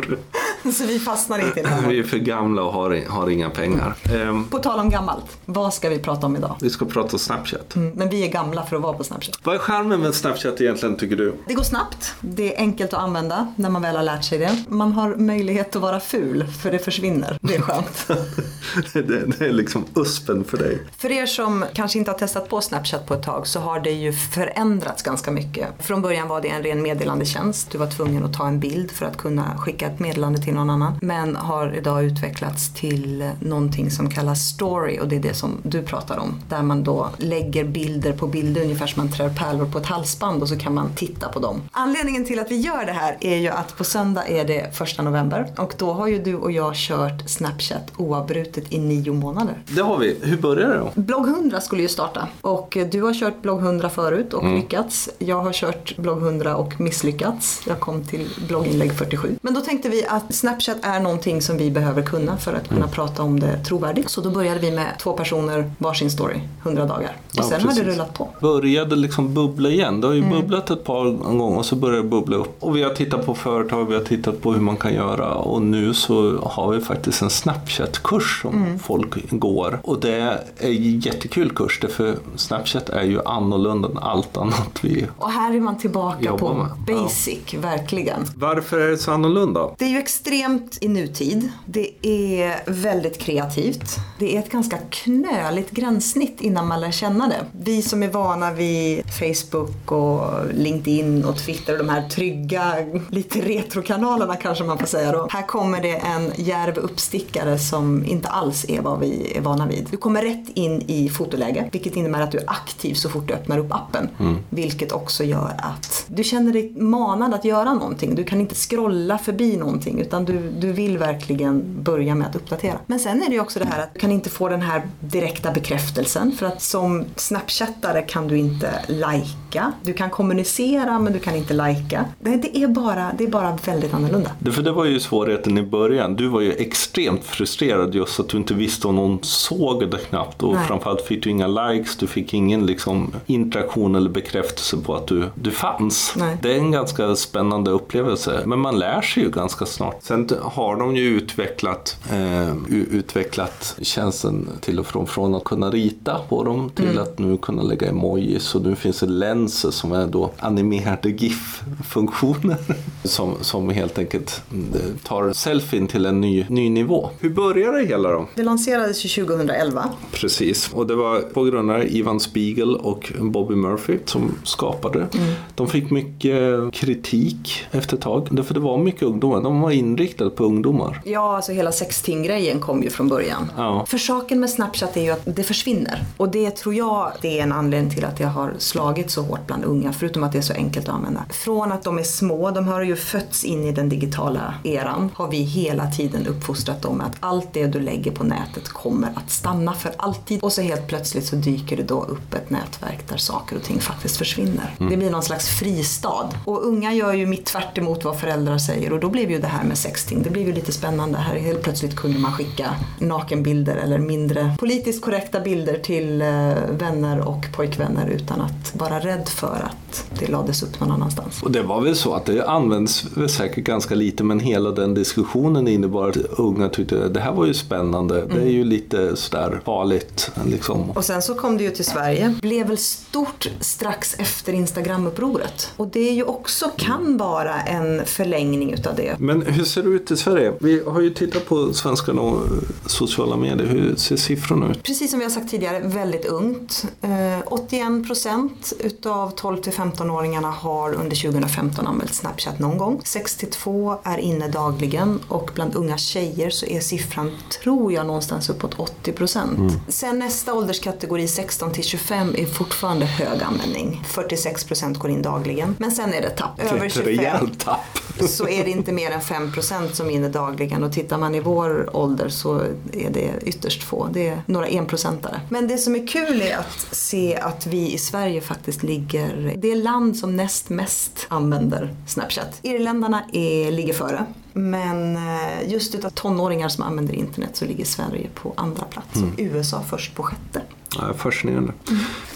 Så 0.74 0.86
vi 0.86 1.00
fastnar 1.00 1.39
inte 1.42 1.62
det. 1.62 1.70
Vi 1.88 2.00
är 2.00 2.04
för 2.04 2.18
gamla 2.18 2.62
och 2.64 2.74
har, 2.74 3.10
har 3.10 3.30
inga 3.30 3.50
pengar. 3.50 3.96
Ehm, 4.16 4.46
På 4.50 4.60
tal 4.60 4.80
om 4.80 4.90
gammalt, 4.90 5.26
vad 5.46 5.74
ska 5.74 5.90
vi 5.90 6.00
prata 6.00 6.26
om 6.26 6.36
idag? 6.36 6.56
vi 6.62 6.70
ska 6.70 6.86
prata 6.86 7.18
Snapchat. 7.18 7.76
Mm, 7.76 7.92
Men 7.96 8.10
vi 8.10 8.24
är 8.28 8.32
gamla 8.32 8.64
för 8.66 8.76
att 8.76 8.82
vara 8.82 8.94
på 8.94 9.04
Snapchat. 9.04 9.40
Vad 9.44 9.56
är 9.56 9.60
charmen 9.60 10.00
med 10.00 10.16
Snapchat 10.16 10.62
egentligen 10.62 10.98
tycker 10.98 11.16
du? 11.16 11.34
Det 11.48 11.54
går 11.54 11.64
snabbt, 11.64 12.14
det 12.22 12.56
är 12.56 12.60
enkelt 12.60 12.94
att 12.94 13.00
använda 13.04 13.54
när 13.56 13.70
man 13.70 13.82
väl 13.82 13.96
har 13.96 14.04
lärt 14.04 14.24
sig 14.24 14.38
det. 14.38 14.64
Man 14.68 14.92
har 14.92 15.16
möjlighet 15.16 15.76
att 15.76 15.82
vara 15.82 16.00
ful, 16.00 16.48
för 16.48 16.72
det 16.72 16.80
försvinner. 16.80 17.38
Det 17.42 17.56
är 17.56 17.62
skönt. 17.62 18.08
det, 18.94 19.02
det 19.40 19.46
är 19.46 19.52
liksom 19.52 19.86
uspen 19.96 20.44
för 20.44 20.58
dig. 20.58 20.82
För 20.98 21.12
er 21.12 21.26
som 21.26 21.66
kanske 21.74 22.00
inte 22.00 22.12
har 22.12 22.18
testat 22.18 22.50
på 22.50 22.62
Snapchat 22.62 23.06
på 23.08 23.14
ett 23.14 23.24
tag 23.24 23.48
så 23.48 23.60
har 23.60 23.80
det 23.80 23.92
ju 23.92 24.14
förändrats 24.14 25.04
ganska 25.04 25.32
mycket. 25.32 25.68
Från 25.80 26.02
början 26.02 26.28
var 26.28 26.42
det 26.42 26.48
en 26.50 26.64
ren 26.64 26.82
meddelandetjänst. 26.82 27.72
Du 27.72 27.78
var 27.78 27.88
tvungen 27.88 28.24
att 28.26 28.34
ta 28.34 28.48
en 28.48 28.60
bild 28.60 28.92
för 28.92 29.06
att 29.06 29.18
kunna 29.18 29.58
skicka 29.58 29.88
ett 29.88 30.00
meddelande 30.00 30.40
till 30.42 30.54
någon 30.54 30.70
annan. 30.70 30.98
Men 31.02 31.29
har 31.36 31.76
idag 31.78 32.04
utvecklats 32.04 32.74
till 32.74 33.32
någonting 33.42 33.92
som 33.92 34.10
kallas 34.10 34.40
story 34.40 35.00
och 35.00 35.08
det 35.08 35.16
är 35.16 35.20
det 35.20 35.34
som 35.34 35.58
du 35.64 35.82
pratar 35.82 36.18
om. 36.18 36.40
Där 36.50 36.62
man 36.62 36.84
då 36.84 37.10
lägger 37.18 37.64
bilder 37.64 38.14
på 38.14 38.28
bilder 38.28 38.62
ungefär 38.62 38.88
som 38.88 39.04
man 39.04 39.12
trär 39.12 39.30
pärlor 39.30 39.66
på 39.66 39.78
ett 39.78 39.86
halsband 39.86 40.42
och 40.42 40.50
så 40.50 40.58
kan 40.58 40.74
man 40.74 40.90
titta 40.96 41.30
på 41.30 41.40
dem. 41.40 41.62
Anledningen 41.72 42.26
till 42.26 42.40
att 42.40 42.52
vi 42.52 42.56
gör 42.56 42.86
det 42.86 42.92
här 42.92 43.18
är 43.22 43.38
ju 43.38 43.48
att 43.48 43.78
på 43.78 43.84
söndag 43.84 44.28
är 44.28 44.46
det 44.46 44.76
första 44.76 45.04
november 45.04 45.48
och 45.58 45.74
då 45.78 45.94
har 45.94 46.08
ju 46.08 46.20
du 46.24 46.36
och 46.36 46.52
jag 46.52 46.76
kört 46.76 47.30
Snapchat 47.30 47.92
oavbrutet 47.98 48.74
i 48.74 48.80
nio 48.80 49.14
månader. 49.14 49.64
Det 49.68 49.82
har 49.82 49.98
vi. 49.98 50.18
Hur 50.22 50.38
började 50.38 50.74
det 50.74 50.80
då? 50.80 51.02
Blogg 51.02 51.28
100 51.28 51.62
skulle 51.62 51.82
ju 51.82 51.88
starta 51.88 52.28
och 52.42 52.78
du 52.92 53.02
har 53.02 53.14
kört 53.14 53.42
blogg 53.42 53.60
100 53.60 53.90
förut 53.90 54.34
och 54.34 54.54
lyckats. 54.54 55.10
Jag 55.18 55.42
har 55.42 55.54
kört 55.54 55.98
blogg 55.98 56.18
100 56.18 56.56
och 56.56 56.82
misslyckats. 56.82 57.62
Jag 57.68 57.80
kom 57.80 58.04
till 58.04 58.30
blogginlägg 58.48 58.94
47. 58.94 59.36
Men 59.42 59.54
då 59.54 59.62
tänkte 59.62 59.90
vi 59.90 60.06
att 60.06 60.36
Snapchat 60.36 60.78
är 60.82 61.00
någonting 61.20 61.42
som 61.42 61.58
vi 61.58 61.72
behöver 61.72 62.02
kunna 62.02 62.38
för 62.38 62.54
att 62.54 62.68
kunna 62.70 62.88
prata 62.88 63.24
om 63.24 63.40
det 63.40 63.64
trovärdigt. 63.64 64.10
Så 64.10 64.22
då 64.22 64.30
började 64.30 64.60
vi 64.60 64.72
med 64.72 64.96
två 65.00 65.14
personer, 65.14 65.72
varsin 65.78 66.12
story, 66.12 66.40
100 66.64 66.86
dagar. 66.86 67.12
Och 67.28 67.34
Ja, 67.38 67.44
sen 67.44 67.62
har 67.62 67.68
det 67.70 67.76
precis. 67.76 67.84
rullat 67.94 68.14
på. 68.14 68.28
Började 68.42 68.96
liksom 68.96 69.34
bubbla 69.34 69.70
igen. 69.70 70.02
Det 70.02 70.08
har 70.08 70.14
ju 70.14 70.30
bubblat 70.30 70.70
ett 70.70 70.84
par 70.84 71.06
gånger 71.12 71.58
och 71.58 71.66
så 71.66 71.76
började 71.76 72.02
det 72.04 72.08
bubbla 72.10 72.38
upp. 72.38 72.56
Och 72.64 72.76
vi 72.78 72.84
har 72.84 72.90
tittat 72.90 73.26
på 73.26 73.36
företag, 73.36 73.86
vi 73.86 73.94
har 73.96 74.02
tittat 74.04 74.42
på 74.42 74.54
hur 74.54 74.60
man 74.62 74.78
kan 74.78 74.94
göra 74.94 75.34
och 75.36 75.62
nu 75.62 75.94
så 75.94 76.38
har 76.44 76.72
vi 76.74 76.80
faktiskt 76.82 77.22
en 77.22 77.30
Snapchat-kurs 77.30 78.42
som 78.42 78.80
folk 78.84 79.30
går. 79.32 79.80
Och 79.84 80.00
det 80.00 80.14
är 80.16 80.40
en 80.58 81.00
jättekul 81.00 81.50
kurs 81.52 81.80
därför 81.82 82.16
Snapchat 82.36 82.90
är 82.90 83.04
ju 83.04 83.22
annorlunda 83.26 83.88
än 83.88 83.98
allt 83.98 84.38
annat 84.38 84.80
vi 84.82 85.06
Och 85.18 85.32
här 85.32 85.56
är 85.56 85.60
man 85.60 85.78
tillbaka 85.78 86.34
på 86.38 86.54
med. 86.54 86.68
basic, 86.98 87.54
verkligen. 87.62 88.26
Varför 88.36 88.80
är 88.80 88.90
det 88.90 88.98
så 88.98 89.12
annorlunda? 89.12 89.70
Det 89.78 89.86
är 89.86 89.90
ju 89.90 89.98
extremt 89.98 90.78
i 90.82 90.88
nutid. 91.00 91.50
Det 91.66 91.90
är 92.02 92.72
väldigt 92.72 93.18
kreativt. 93.18 93.96
Det 94.20 94.36
är 94.36 94.40
ett 94.40 94.52
ganska 94.52 94.78
knöligt 94.90 95.72
gränssnitt 95.72 96.42
innan 96.42 96.68
man 96.68 96.82
lär 96.82 96.92
känna 96.92 97.28
det. 97.28 97.46
Vi 97.52 97.82
som 97.82 98.04
är 98.04 98.08
vana 98.08 98.52
vid 98.52 99.04
Facebook 99.12 99.92
och 99.92 100.32
LinkedIn 100.54 101.26
och 101.26 101.38
Twitter 101.38 101.74
och 101.74 101.80
de 101.80 101.90
här 101.90 102.10
trygga, 102.10 102.76
lite 103.10 103.42
retrokanalerna 103.42 104.36
kanske 104.36 104.64
man 104.64 104.78
får 104.78 104.88
säga 104.88 105.12
då. 105.12 105.28
Här 105.32 105.48
kommer 105.48 105.82
det 105.82 105.96
en 105.96 106.32
djärv 106.36 106.78
uppstickare 106.78 107.60
som 107.60 108.06
inte 108.06 108.28
alls 108.28 108.66
är 108.70 108.82
vad 108.82 109.00
vi 109.00 109.34
är 109.38 109.42
vana 109.42 109.68
vid. 109.68 109.88
Du 109.92 109.98
kommer 109.98 110.22
rätt 110.22 110.50
in 110.54 110.82
i 110.88 111.10
fotoläge, 111.10 111.70
vilket 111.72 111.96
innebär 111.96 112.22
att 112.22 112.32
du 112.32 112.38
är 112.38 112.50
aktiv 112.50 112.94
så 112.94 113.10
fort 113.10 113.28
du 113.28 113.34
öppnar 113.34 113.58
upp 113.58 113.74
appen. 113.74 114.10
Vilket 114.50 114.92
också 114.92 115.24
gör 115.24 115.56
att 115.58 116.06
du 116.08 116.24
känner 116.24 116.54
dig 116.54 116.74
manad 116.78 117.34
att 117.34 117.46
göra 117.46 117.74
någonting. 117.74 118.16
Du 118.16 118.24
kan 118.24 118.42
inte 118.42 118.56
scrolla 118.56 119.18
förbi 119.18 119.58
någonting 119.58 120.00
utan 120.00 120.26
du, 120.26 120.50
du 120.60 120.72
vill 120.72 120.89
verkligen 120.98 121.84
börja 121.84 122.16
med 122.16 122.28
att 122.28 122.36
uppdatera. 122.36 122.76
Men 122.88 123.00
sen 123.00 123.24
är 123.24 123.28
det 123.30 123.34
ju 123.36 123.42
också 123.42 123.60
det 123.60 123.66
här 123.66 123.84
att 123.84 123.94
du 123.94 124.00
kan 124.00 124.12
inte 124.12 124.30
få 124.30 124.50
den 124.50 124.62
här 124.62 124.82
direkta 125.00 125.52
bekräftelsen 125.52 126.32
för 126.32 126.46
att 126.46 126.62
som 126.62 127.06
snapchattare 127.16 128.02
kan 128.02 128.28
du 128.28 128.38
inte 128.38 128.72
lajka. 128.88 129.72
Du 129.84 129.94
kan 129.94 130.10
kommunicera 130.10 131.00
men 131.00 131.14
du 131.14 131.20
kan 131.20 131.36
inte 131.36 131.54
lajka. 131.54 132.06
Det, 132.20 132.36
det, 132.38 132.58
är, 132.58 132.68
bara, 132.68 133.12
det 133.18 133.24
är 133.24 133.28
bara 133.28 133.58
väldigt 133.66 133.94
annorlunda. 133.94 134.32
Det- 134.40 134.52
För 134.52 134.62
det 134.62 134.72
var 134.72 134.86
ju 134.86 135.00
svårigheten 135.00 135.58
i 135.58 135.62
början. 135.64 136.16
Du 136.16 136.28
var 136.28 136.42
ju 136.42 136.52
extremt 136.54 137.24
frustrerad 137.24 137.96
just 137.96 138.20
att 138.20 138.30
du 138.30 138.38
inte 138.38 138.54
visste 138.54 138.88
om 138.88 138.96
någon 138.96 139.20
såg 139.24 139.92
det 139.92 139.98
knappt. 139.98 140.44
Och 140.44 140.54
Nej. 140.56 140.68
framförallt 140.68 141.02
fick 141.02 141.24
du 141.24 141.30
inga 141.30 141.48
likes, 141.48 141.96
du 141.98 142.08
fick 142.08 142.34
ingen 142.34 142.66
liksom, 142.66 143.14
interaktion 143.26 143.96
eller 143.96 144.10
bekräftelse 144.10 144.78
på 144.78 144.96
att 144.96 145.08
du, 145.08 145.30
du 145.36 145.52
fanns. 145.52 146.14
Nej. 146.18 146.38
Det 146.42 146.54
är 146.54 146.58
en 146.58 146.72
ganska 146.72 147.16
spännande 147.16 147.72
upplevelse. 147.72 148.42
Men 148.46 148.60
man 148.60 148.80
lär 148.80 149.02
sig 149.02 149.24
ju 149.24 149.30
ganska 149.30 149.66
snart. 149.66 149.98
Sen 150.02 150.30
har 150.42 150.76
de 150.80 150.96
ju 150.96 151.04
utvecklat, 151.18 151.98
eh, 152.12 152.54
utvecklat 152.70 153.76
tjänsten 153.82 154.50
till 154.62 154.80
och 154.80 154.86
från. 154.88 155.08
Från 155.08 155.36
att 155.36 155.44
kunna 155.44 155.70
rita 155.72 156.20
på 156.30 156.44
dem 156.44 156.70
till 156.76 156.86
Mm. 156.90 157.04
att 157.04 157.20
nu 157.20 157.38
kunna 157.38 157.62
lägga 157.64 157.90
emojis. 157.90 158.56
Och 158.56 158.62
nu 158.62 158.76
finns 158.76 159.00
det 159.00 159.06
lenser 159.06 159.72
som 159.72 159.92
är 159.92 160.08
då 160.08 160.32
animerade 160.40 161.10
GIF-funktioner. 161.10 162.58
Som, 163.04 163.34
som 163.42 163.70
helt 163.70 163.98
enkelt 164.00 164.42
eh, 164.52 164.80
tar 165.04 165.34
selfien 165.34 165.88
till 165.88 166.06
en 166.06 166.22
ny, 166.22 166.46
ny 166.50 166.70
nivå. 166.70 167.10
Hur 167.20 167.30
började 167.30 167.78
det 167.82 167.86
hela 167.88 168.10
då? 168.12 168.28
Det 168.36 168.44
lanserades 168.44 169.06
ju 169.06 169.26
2011. 169.26 169.90
Precis, 170.12 170.74
och 170.74 170.88
det 170.88 170.96
var 170.96 171.20
på 171.22 171.44
grund 171.44 171.72
av 171.72 171.84
Ivan 171.88 172.20
Spiegel 172.20 172.76
och 172.76 173.14
Bobby 173.22 173.56
Murphy 173.56 173.98
som 174.06 174.32
skapade 174.44 175.00
det. 175.00 175.08
De 175.56 175.68
fick 175.68 175.90
mycket 175.92 176.74
kritik 176.74 177.64
efter 177.72 177.96
ett 177.98 178.04
tag, 178.04 178.28
därför 178.32 178.54
det 178.54 178.60
var 178.60 178.78
mycket 178.78 179.04
ungdomar. 179.04 179.42
De 179.42 179.62
var 179.62 179.72
inriktade 179.72 180.30
på 180.30 180.44
ungdomar. 180.44 180.69
Ja, 181.04 181.36
alltså 181.36 181.52
hela 181.52 181.72
sexting-grejen 181.72 182.60
kom 182.60 182.84
ju 182.84 182.90
från 182.90 183.08
början. 183.08 183.52
Ja. 183.58 183.86
För 183.86 183.98
saken 183.98 184.40
med 184.40 184.50
Snapchat 184.50 184.98
är 184.98 185.02
ju 185.02 185.12
att 185.12 185.22
det 185.26 185.44
försvinner. 185.44 186.04
Och 186.18 186.30
det 186.30 186.52
tror 186.52 186.76
jag 186.76 187.12
det 187.22 187.40
är 187.40 187.44
en 187.44 187.52
anledning 187.52 187.92
till 187.92 188.06
att 188.06 188.18
det 188.18 188.24
har 188.24 188.54
slagit 188.58 189.12
så 189.12 189.22
hårt 189.22 189.48
bland 189.48 189.66
unga, 189.66 189.94
förutom 189.94 190.24
att 190.24 190.32
det 190.32 190.38
är 190.38 190.42
så 190.42 190.54
enkelt 190.54 190.90
att 190.90 190.96
använda. 190.96 191.26
Från 191.30 191.72
att 191.72 191.84
de 191.84 192.00
är 192.00 192.04
små, 192.04 192.52
de 192.52 192.68
har 192.68 192.82
ju 192.82 192.96
fötts 192.96 193.44
in 193.44 193.66
i 193.66 193.72
den 193.72 193.90
digitala 193.90 194.54
eran, 194.64 195.12
har 195.16 195.28
vi 195.28 195.38
hela 195.38 195.92
tiden 195.92 196.28
uppfostrat 196.28 196.82
dem 196.82 196.98
med 196.98 197.08
att 197.08 197.18
allt 197.20 197.54
det 197.54 197.68
du 197.68 197.80
lägger 197.80 198.12
på 198.12 198.24
nätet 198.24 198.70
kommer 198.70 199.10
att 199.16 199.32
stanna 199.32 199.74
för 199.74 199.92
alltid. 199.98 200.44
Och 200.44 200.54
så 200.54 200.62
helt 200.62 200.88
plötsligt 200.88 201.26
så 201.26 201.36
dyker 201.36 201.78
det 201.78 201.84
då 201.84 202.04
upp 202.04 202.34
ett 202.34 202.50
nätverk 202.50 203.08
där 203.10 203.18
saker 203.18 203.56
och 203.56 203.64
ting 203.64 203.80
faktiskt 203.80 204.18
försvinner. 204.18 204.76
Det 204.78 204.98
blir 204.98 205.10
någon 205.10 205.24
slags 205.24 205.50
fristad. 205.60 206.30
Och 206.46 206.68
unga 206.68 206.94
gör 206.94 207.14
ju 207.14 207.26
mitt 207.26 207.46
tvärt 207.46 207.78
emot 207.78 208.04
vad 208.04 208.20
föräldrar 208.20 208.58
säger 208.58 208.94
och 208.94 209.00
då 209.00 209.10
blev 209.10 209.32
ju 209.32 209.40
det 209.40 209.48
här 209.48 209.64
med 209.64 209.78
sexting, 209.78 210.24
det 210.24 210.30
blev 210.30 210.48
ju 210.48 210.54
lite 210.60 210.72
spännande. 210.72 211.18
Här 211.18 211.36
helt 211.36 211.62
plötsligt 211.62 211.96
kunde 211.96 212.20
man 212.20 212.32
skicka 212.32 212.76
nakenbilder 213.00 213.76
eller 213.76 213.98
mindre 213.98 214.56
politiskt 214.60 215.02
korrekta 215.02 215.40
bilder 215.40 215.78
till 215.78 216.22
eh, 216.22 216.28
vänner 216.70 217.20
och 217.20 217.46
pojkvänner 217.56 218.08
utan 218.08 218.42
att 218.42 218.76
vara 218.76 219.00
rädd 219.00 219.28
för 219.28 219.70
att 219.72 219.89
det 220.20 220.28
lades 220.28 220.64
upp 220.64 220.80
någon 220.80 220.92
annanstans. 220.92 221.44
Och 221.44 221.52
det 221.52 221.62
var 221.62 221.82
väl 221.82 221.96
så 221.96 222.14
att 222.14 222.26
det 222.26 222.48
används 222.48 223.06
säkert 223.30 223.64
ganska 223.64 223.96
lite 223.96 224.24
men 224.24 224.40
hela 224.40 224.72
den 224.72 224.94
diskussionen 224.94 225.68
innebar 225.68 226.10
att 226.10 226.18
unga 226.18 226.70
tyckte 226.70 227.06
att 227.06 227.14
det 227.14 227.20
här 227.20 227.34
var 227.34 227.46
ju 227.46 227.54
spännande. 227.54 228.26
Det 228.26 228.42
är 228.42 228.50
ju 228.50 228.64
lite 228.64 229.16
sådär 229.16 229.62
farligt. 229.66 230.32
Liksom. 230.46 230.92
Och 230.92 231.06
sen 231.06 231.22
så 231.22 231.36
kom 231.36 231.58
det 231.58 231.64
ju 231.64 231.72
till 231.72 231.86
Sverige. 231.86 232.36
Blev 232.42 232.68
väl 232.68 232.78
stort 232.78 233.50
strax 233.60 234.16
efter 234.20 234.54
Instagram-upproret. 234.54 235.72
Och 235.78 235.88
det 235.88 236.10
är 236.10 236.14
ju 236.14 236.24
också, 236.24 236.72
kan 236.78 237.18
vara 237.18 237.62
en 237.62 238.06
förlängning 238.06 238.74
utav 238.74 238.96
det. 238.96 239.16
Men 239.20 239.42
hur 239.42 239.64
ser 239.64 239.84
det 239.84 239.90
ut 239.90 240.12
i 240.12 240.18
Sverige? 240.18 240.54
Vi 240.60 240.84
har 240.88 241.02
ju 241.02 241.10
tittat 241.10 241.46
på 241.46 241.74
svenska 241.74 242.12
och 242.12 242.48
sociala 242.86 243.38
medier. 243.38 243.68
Hur 243.68 243.96
ser 243.96 244.16
siffrorna 244.16 244.72
ut? 244.72 244.84
Precis 244.84 245.12
som 245.12 245.20
vi 245.20 245.26
har 245.26 245.32
sagt 245.32 245.52
tidigare, 245.52 245.80
väldigt 245.80 246.26
ungt. 246.26 246.86
Eh, 247.02 247.10
81 247.46 248.08
procent 248.08 248.74
utav 248.80 249.30
12 249.30 249.58
till 249.62 249.74
15-åringarna 249.80 250.52
har 250.52 250.94
under 250.94 251.16
2015 251.16 251.88
använt 251.88 252.16
Snapchat 252.16 252.60
någon 252.60 252.78
gång. 252.78 253.02
62 253.04 253.96
är 254.04 254.18
inne 254.18 254.48
dagligen 254.48 255.20
och 255.28 255.52
bland 255.56 255.76
unga 255.76 255.98
tjejer 255.98 256.50
så 256.50 256.66
är 256.66 256.80
siffran, 256.80 257.38
tror 257.64 257.94
jag, 257.94 258.06
någonstans 258.06 258.50
uppåt 258.50 258.80
80 258.80 259.12
procent. 259.12 259.82
Sen 259.88 260.20
nästa 260.20 260.54
ålderskategori, 260.54 261.28
16 261.28 261.72
till 261.72 261.84
25, 261.84 262.36
är 262.38 262.46
fortfarande 262.46 263.06
hög 263.06 263.44
användning. 263.44 264.04
46 264.08 264.64
procent 264.64 265.00
går 265.00 265.12
in 265.12 265.22
dagligen. 265.22 265.76
Men 265.80 265.92
sen 265.92 266.14
är 266.14 266.22
det 266.22 266.30
tapp. 266.30 266.60
Över 266.60 266.86
Ett 266.86 266.94
25 266.94 267.18
rejält 267.18 267.60
tapp. 267.60 268.00
Så 268.28 268.48
är 268.48 268.64
det 268.64 268.70
inte 268.70 268.92
mer 268.92 269.12
än 269.12 269.22
5% 269.22 269.92
som 269.92 270.08
är 270.08 270.12
inne 270.12 270.30
dagligen 270.30 270.84
och 270.84 270.94
tittar 270.94 271.18
man 271.18 271.36
i 271.36 271.40
vår 271.40 271.96
ålder 271.96 272.30
så 272.30 272.60
är 272.94 273.10
det 273.10 273.32
ytterst 273.46 273.84
få. 273.84 274.08
Det 274.12 274.28
är 274.28 274.42
några 274.46 274.68
enprocentare. 274.68 275.42
Men 275.50 275.68
det 275.68 275.78
som 275.78 275.96
är 275.96 276.08
kul 276.08 276.42
är 276.42 276.58
att 276.58 276.88
se 276.92 277.36
att 277.36 277.68
vi 277.68 277.94
i 277.94 277.98
Sverige 277.98 278.42
faktiskt 278.42 278.84
ligger, 278.84 279.54
det 279.58 279.72
är 279.72 279.76
land 279.76 280.18
som 280.18 280.36
näst 280.36 280.70
mest 280.70 281.26
använder 281.28 281.96
Snapchat. 282.08 282.60
Irländarna 282.62 283.24
är, 283.34 283.72
ligger 283.72 283.94
före. 283.94 284.26
Men 284.54 285.16
eh, 285.16 285.72
just 285.72 285.96
utav 285.96 286.10
tonåringar 286.10 286.70
som 286.70 286.84
använder 286.84 287.14
internet 287.14 287.50
så 287.54 287.66
ligger 287.66 287.86
Sverige 287.86 288.30
på 288.36 288.54
andra 288.58 288.86
plats 288.86 289.16
och 289.16 289.40
USA 289.40 289.84
först 289.90 290.16
på 290.16 290.24
sjätte. 290.24 290.62
Ja, 290.96 291.14
fascinerande. 291.14 291.74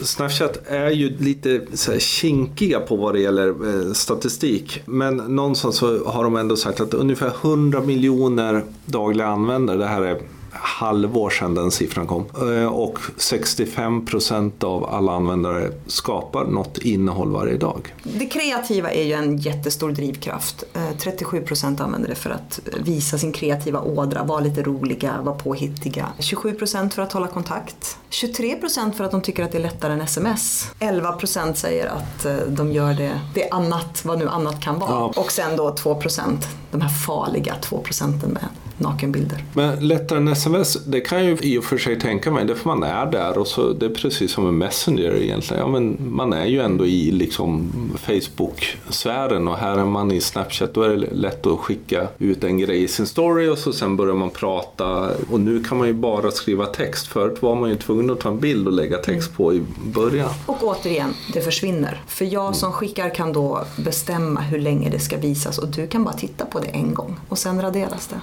Snapchat 0.02 0.60
är 0.68 0.90
ju 0.90 1.18
lite 1.18 1.62
så 1.74 1.92
här 1.92 2.00
kinkiga 2.00 2.80
på 2.80 2.96
vad 2.96 3.14
det 3.14 3.20
gäller 3.20 3.48
eh, 3.48 3.94
statistik. 3.94 4.82
Men 4.86 5.18
någonstans 5.18 5.78
så 5.78 6.06
har 6.06 6.24
de 6.24 6.36
ändå 6.36 6.56
sagt 6.56 6.80
att 6.80 6.94
ungefär 6.94 7.32
100 7.42 7.82
miljoner 7.82 8.64
dagliga 8.86 9.28
användare, 9.28 9.78
det 9.78 9.88
här 9.88 10.02
är 10.02 10.22
halvår 10.64 11.30
sedan 11.30 11.56
den 11.56 11.72
siffran 11.72 12.08
kom. 12.08 12.26
Eh, 12.36 12.66
och 12.66 13.00
65 13.18 14.06
procent 14.06 14.64
av 14.64 14.86
alla 14.86 15.12
användare 15.12 15.72
skapar 15.88 16.46
något 16.46 16.78
innehåll 16.78 17.32
varje 17.32 17.58
dag. 17.58 17.96
Det 18.04 18.26
kreativa 18.26 18.92
är 18.92 19.04
ju 19.04 19.14
en 19.14 19.38
jättestor 19.38 19.92
drivkraft. 19.92 20.64
37 20.98 21.38
eh, 21.38 21.44
procent 21.44 21.82
använder 21.82 22.10
det 22.10 22.16
för 22.16 22.30
att 22.30 22.60
visa 22.84 23.18
sin 23.18 23.32
kreativa 23.32 23.82
ådra, 23.82 24.24
vara 24.24 24.40
lite 24.40 24.62
roliga, 24.64 25.22
vara 25.22 25.36
påhittiga. 25.36 26.08
27 26.20 26.54
procent 26.54 26.94
för 26.94 27.02
att 27.02 27.14
hålla 27.14 27.28
kontakt. 27.28 27.98
23 28.10 28.56
procent 28.56 28.98
för 28.98 29.04
att 29.04 29.12
de 29.12 29.22
tycker 29.22 29.44
att 29.44 29.52
det 29.52 29.58
är 29.58 29.62
lättare 29.62 29.94
än 29.94 30.02
sms. 30.02 30.72
11 30.80 31.12
procent 31.12 31.58
säger 31.58 31.88
att 31.88 32.26
eh, 32.26 32.36
de 32.48 32.72
gör 32.72 32.94
det, 32.94 33.22
det 33.34 33.50
är 33.50 33.54
annat, 33.54 34.02
vad 34.06 34.20
nu 34.20 34.30
annat 34.30 34.62
kan 34.62 34.80
vara. 34.80 34.92
Ja. 34.92 35.14
Och 35.16 35.32
sen 35.32 35.58
då 35.58 35.76
2 35.76 35.96
procent, 35.96 36.48
de 36.72 36.82
här 36.82 36.90
farliga 36.90 37.56
2 37.62 37.78
procenten 37.78 38.30
med 38.30 38.48
nakenbilder. 38.84 39.44
Men 39.54 39.88
lättare 39.88 40.18
än 40.18 40.28
sms, 40.28 40.86
det 40.86 41.02
kan 41.02 41.18
jag 41.18 41.28
ju 41.28 41.38
i 41.54 41.58
och 41.58 41.64
för 41.64 41.78
sig 41.78 42.00
tänka 42.00 42.32
mig, 42.32 42.46
det 42.46 42.56
för 42.56 42.70
man 42.70 42.84
är 42.84 43.06
där 43.06 43.38
och 43.38 43.48
så, 43.48 43.74
det 43.74 43.86
är 43.86 43.90
precis 43.90 44.32
som 44.32 44.48
en 44.48 44.58
Messenger 44.58 45.16
egentligen. 45.16 45.64
Ja, 45.64 45.68
men 45.68 45.98
man 46.00 46.34
är 46.34 46.46
ju 46.46 46.60
ändå 46.60 46.86
i 46.86 47.12
liksom 47.12 47.72
Facebook-sfären 47.98 49.48
och 49.48 49.58
här 49.58 49.78
är 49.78 49.86
man 49.86 50.12
i 50.12 50.22
Snapchat, 50.22 50.74
då 50.74 50.82
är 50.82 50.90
det 50.90 50.98
lätt 50.98 51.48
att 51.48 51.60
skicka 51.60 52.08
ut 52.20 52.44
en 52.44 52.58
grej 52.58 52.84
i 52.84 52.88
sin 52.88 53.06
story 53.06 53.48
och 53.48 53.58
så 53.58 53.74
sen 53.74 53.96
börjar 53.96 54.16
man 54.16 54.30
prata 54.30 55.10
och 55.32 55.40
nu 55.40 55.64
kan 55.64 55.78
man 55.78 55.88
ju 55.88 55.94
bara 55.94 56.32
skriva 56.32 56.66
text. 56.66 57.08
Förut 57.08 57.42
var 57.42 57.56
man 57.56 57.70
ju 57.70 57.76
tvungen 57.76 58.10
att 58.10 58.20
ta 58.20 58.30
en 58.30 58.40
bild 58.40 58.68
och 58.68 58.74
lägga 58.74 58.98
text 58.98 59.34
på 59.34 59.54
i 59.54 59.64
början. 59.86 60.30
Och 60.46 60.64
återigen, 60.64 61.14
det 61.34 61.42
försvinner. 61.42 62.02
För 62.08 62.26
jag 62.26 62.56
som 62.56 62.72
skickar 62.72 63.10
kan 63.10 63.34
då 63.34 63.64
bestämma 63.78 64.42
hur 64.42 64.60
länge 64.60 64.90
det 64.90 65.00
ska 65.00 65.18
visas 65.18 65.58
och 65.58 65.68
du 65.68 65.88
kan 65.88 66.04
bara 66.04 66.14
titta 66.14 66.46
på 66.46 66.60
det 66.60 66.68
en 66.68 66.94
gång 66.94 67.20
och 67.30 67.38
sen 67.38 67.62
raderas 67.62 68.08
det. 68.08 68.22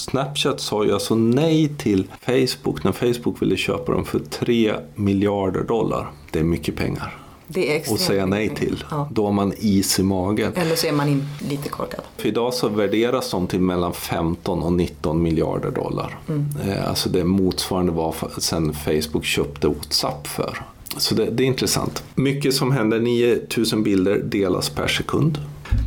Snapchat 0.00 0.60
sa 0.60 0.84
ju 0.84 0.92
alltså 0.92 1.14
nej 1.14 1.68
till 1.78 2.06
Facebook 2.20 2.84
när 2.84 2.92
Facebook 2.92 3.42
ville 3.42 3.56
köpa 3.56 3.92
dem 3.92 4.04
för 4.04 4.18
3 4.18 4.74
miljarder 4.94 5.64
dollar. 5.64 6.10
Det 6.30 6.38
är 6.38 6.44
mycket 6.44 6.76
pengar. 6.76 7.20
Det 7.46 7.76
är 7.76 7.92
och 7.92 7.98
säga 7.98 8.26
nej 8.26 8.48
till. 8.48 8.84
Ja. 8.90 9.08
Då 9.12 9.24
har 9.24 9.32
man 9.32 9.52
is 9.58 9.98
i 9.98 10.02
magen. 10.02 10.52
Eller 10.54 10.76
så 10.76 10.86
är 10.86 10.92
man 10.92 11.22
lite 11.50 11.68
korkad. 11.68 12.00
För 12.16 12.28
idag 12.28 12.54
så 12.54 12.68
värderas 12.68 13.30
de 13.30 13.46
till 13.46 13.60
mellan 13.60 13.92
15 13.92 14.62
och 14.62 14.72
19 14.72 15.22
miljarder 15.22 15.70
dollar. 15.70 16.18
Mm. 16.28 16.46
Eh, 16.66 16.88
alltså 16.88 17.08
det 17.08 17.24
motsvarande 17.24 17.92
var 17.92 18.14
sen 18.38 18.74
Facebook 18.74 19.24
köpte 19.24 19.68
WhatsApp 19.68 20.26
för. 20.26 20.62
Så 20.96 21.14
det, 21.14 21.30
det 21.30 21.42
är 21.42 21.46
intressant. 21.46 22.04
Mycket 22.14 22.54
som 22.54 22.72
händer, 22.72 23.00
9000 23.00 23.82
bilder 23.82 24.18
delas 24.18 24.70
per 24.70 24.86
sekund. 24.86 25.38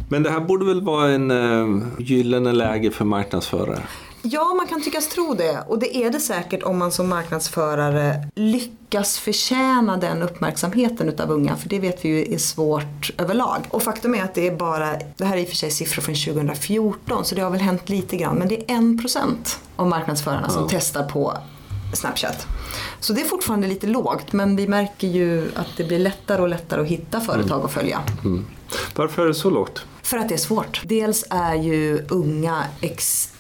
Men 0.10 0.24
det 0.24 0.30
här 0.30 0.40
borde 0.40 0.66
väl 0.66 0.82
vara 0.82 1.10
en 1.10 1.32
uh, 1.32 1.84
gyllene 2.00 2.52
läge 2.52 2.92
för 2.92 3.06
marknadsförare? 3.06 3.82
Ja, 4.26 4.54
man 4.54 4.68
kan 4.68 4.82
tyckas 4.82 5.08
tro 5.08 5.34
det. 5.34 5.64
Och 5.68 5.80
det 5.80 5.98
är 5.98 6.10
det 6.10 6.20
säkert 6.20 6.64
om 6.64 6.78
man 6.78 6.92
som 6.92 7.10
marknadsförare 7.10 8.28
lyckas 8.36 9.18
förtjäna 9.18 9.98
den 9.98 10.22
uppmärksamheten 10.22 11.10
utav 11.10 11.32
unga. 11.32 11.56
För 11.56 11.70
det 11.70 11.80
vet 11.80 12.06
vi 12.06 12.10
ju 12.10 12.34
är 12.34 12.38
svårt 12.38 13.12
överlag. 13.18 13.60
Och 13.70 13.84
faktum 13.84 14.16
är 14.16 14.24
att 14.24 14.34
det 14.34 14.48
är 14.48 14.56
bara, 14.56 14.96
det 15.18 15.26
här 15.26 15.38
är 15.38 15.42
i 15.42 15.44
och 15.44 15.50
för 15.50 15.56
sig 15.56 15.72
siffror 15.72 16.02
från 16.02 16.16
2014 16.16 17.26
så 17.26 17.36
det 17.36 17.42
har 17.42 17.50
väl 17.50 17.62
hänt 17.62 17.90
lite 17.90 18.18
grann. 18.18 18.36
Men 18.36 18.48
det 18.48 18.72
är 18.72 18.76
en 18.76 18.98
procent 18.98 19.60
av 19.76 19.88
marknadsförarna 19.88 20.50
som 20.50 20.68
testar 20.70 21.04
på 21.04 21.38
Snapchat. 21.94 22.48
Så 23.00 23.14
det 23.14 23.22
är 23.22 23.26
fortfarande 23.26 23.68
lite 23.68 23.88
lågt 23.88 24.34
men 24.34 24.56
vi 24.56 24.68
märker 24.68 25.08
ju 25.08 25.52
att 25.56 25.78
det 25.78 25.84
blir 25.84 26.00
lättare 26.00 26.42
och 26.42 26.50
lättare 26.50 26.82
att 26.82 26.88
hitta 26.88 27.22
företag 27.22 27.56
mm. 27.56 27.66
att 27.66 27.72
följa. 27.72 28.02
Mm. 28.24 28.46
Varför 28.96 29.22
är 29.22 29.28
det 29.28 29.34
så 29.34 29.50
lågt? 29.50 29.86
För 30.04 30.18
att 30.18 30.30
det 30.30 30.36
är 30.36 30.40
svårt. 30.40 30.82
Dels 30.86 31.26
är 31.30 31.56
ju 31.56 32.06
unga 32.10 32.64
extremt 32.82 33.33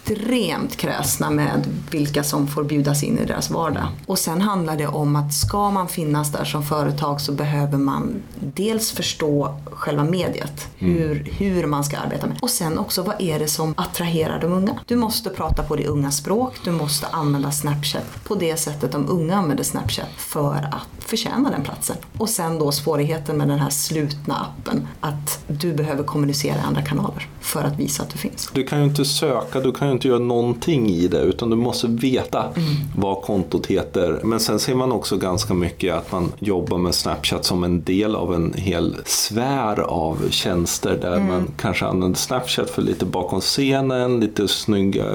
kräsna 0.77 1.29
med 1.29 1.67
vilka 1.91 2.24
som 2.24 2.48
får 2.48 2.63
bjudas 2.63 3.03
in 3.03 3.19
i 3.19 3.25
deras 3.25 3.50
vardag. 3.50 3.88
Och 4.05 4.19
sen 4.19 4.41
handlar 4.41 4.77
det 4.77 4.88
om 4.88 5.15
att 5.15 5.33
ska 5.33 5.72
man 5.72 5.88
finnas 5.88 6.31
där 6.31 6.45
som 6.45 6.63
företag 6.63 7.22
så 7.22 7.31
behöver 7.31 7.77
man 7.77 8.22
dels 8.39 8.91
förstå 8.91 9.60
själva 9.65 10.03
mediet, 10.03 10.67
mm. 10.79 10.93
hur, 10.93 11.31
hur 11.38 11.67
man 11.67 11.83
ska 11.83 11.98
arbeta 11.98 12.27
med. 12.27 12.38
Och 12.41 12.50
sen 12.50 12.77
också 12.77 13.01
vad 13.01 13.22
är 13.22 13.39
det 13.39 13.48
som 13.48 13.74
attraherar 13.77 14.41
de 14.41 14.51
unga? 14.51 14.79
Du 14.86 14.95
måste 14.95 15.29
prata 15.29 15.63
på 15.63 15.75
det 15.75 15.88
unga 15.88 16.12
språk, 16.12 16.53
du 16.63 16.72
måste 16.72 17.07
använda 17.07 17.51
Snapchat 17.51 18.24
på 18.24 18.36
det 18.36 18.57
sättet 18.57 18.91
de 18.91 19.10
unga 19.10 19.38
använder 19.38 19.63
Snapchat 19.63 20.10
för 20.17 20.69
att 20.72 21.03
förtjäna 21.05 21.50
den 21.50 21.63
platsen. 21.63 21.95
Och 22.17 22.29
sen 22.29 22.60
då 22.60 22.72
svårigheten 22.72 23.38
med 23.38 23.48
den 23.48 23.60
här 23.60 23.69
slutna 23.69 24.36
appen, 24.36 24.88
att 25.01 25.43
du 25.48 25.74
behöver 25.74 26.03
kommunicera 26.03 26.55
i 26.55 26.62
andra 26.62 26.81
kanaler 26.81 27.27
för 27.41 27.63
att 27.63 27.79
visa 27.79 28.03
att 28.03 28.10
du 28.10 28.17
finns. 28.17 28.50
Du 28.53 28.63
kan 28.63 28.79
ju 28.79 28.86
inte 28.86 29.05
söka, 29.05 29.60
du 29.60 29.72
kan 29.72 29.92
inte 29.93 30.07
göra 30.07 30.19
någonting 30.19 30.89
i 30.89 31.07
det 31.07 31.21
utan 31.21 31.50
du 31.50 31.55
måste 31.55 31.88
veta 31.88 32.43
mm. 32.43 32.73
vad 32.97 33.21
kontot 33.21 33.65
heter. 33.65 34.19
Men 34.23 34.39
sen 34.39 34.59
ser 34.59 34.75
man 34.75 34.91
också 34.91 35.17
ganska 35.17 35.53
mycket 35.53 35.95
att 35.95 36.12
man 36.12 36.31
jobbar 36.39 36.77
med 36.77 36.95
Snapchat 36.95 37.45
som 37.45 37.63
en 37.63 37.83
del 37.83 38.15
av 38.15 38.33
en 38.33 38.53
hel 38.53 38.95
sfär 39.05 39.79
av 39.79 40.29
tjänster 40.29 40.97
där 41.01 41.15
mm. 41.15 41.27
man 41.27 41.47
kanske 41.57 41.85
använder 41.85 42.19
Snapchat 42.19 42.69
för 42.69 42.81
lite 42.81 43.05
bakom 43.05 43.41
scenen, 43.41 44.19
lite 44.19 44.47
snygga 44.47 45.05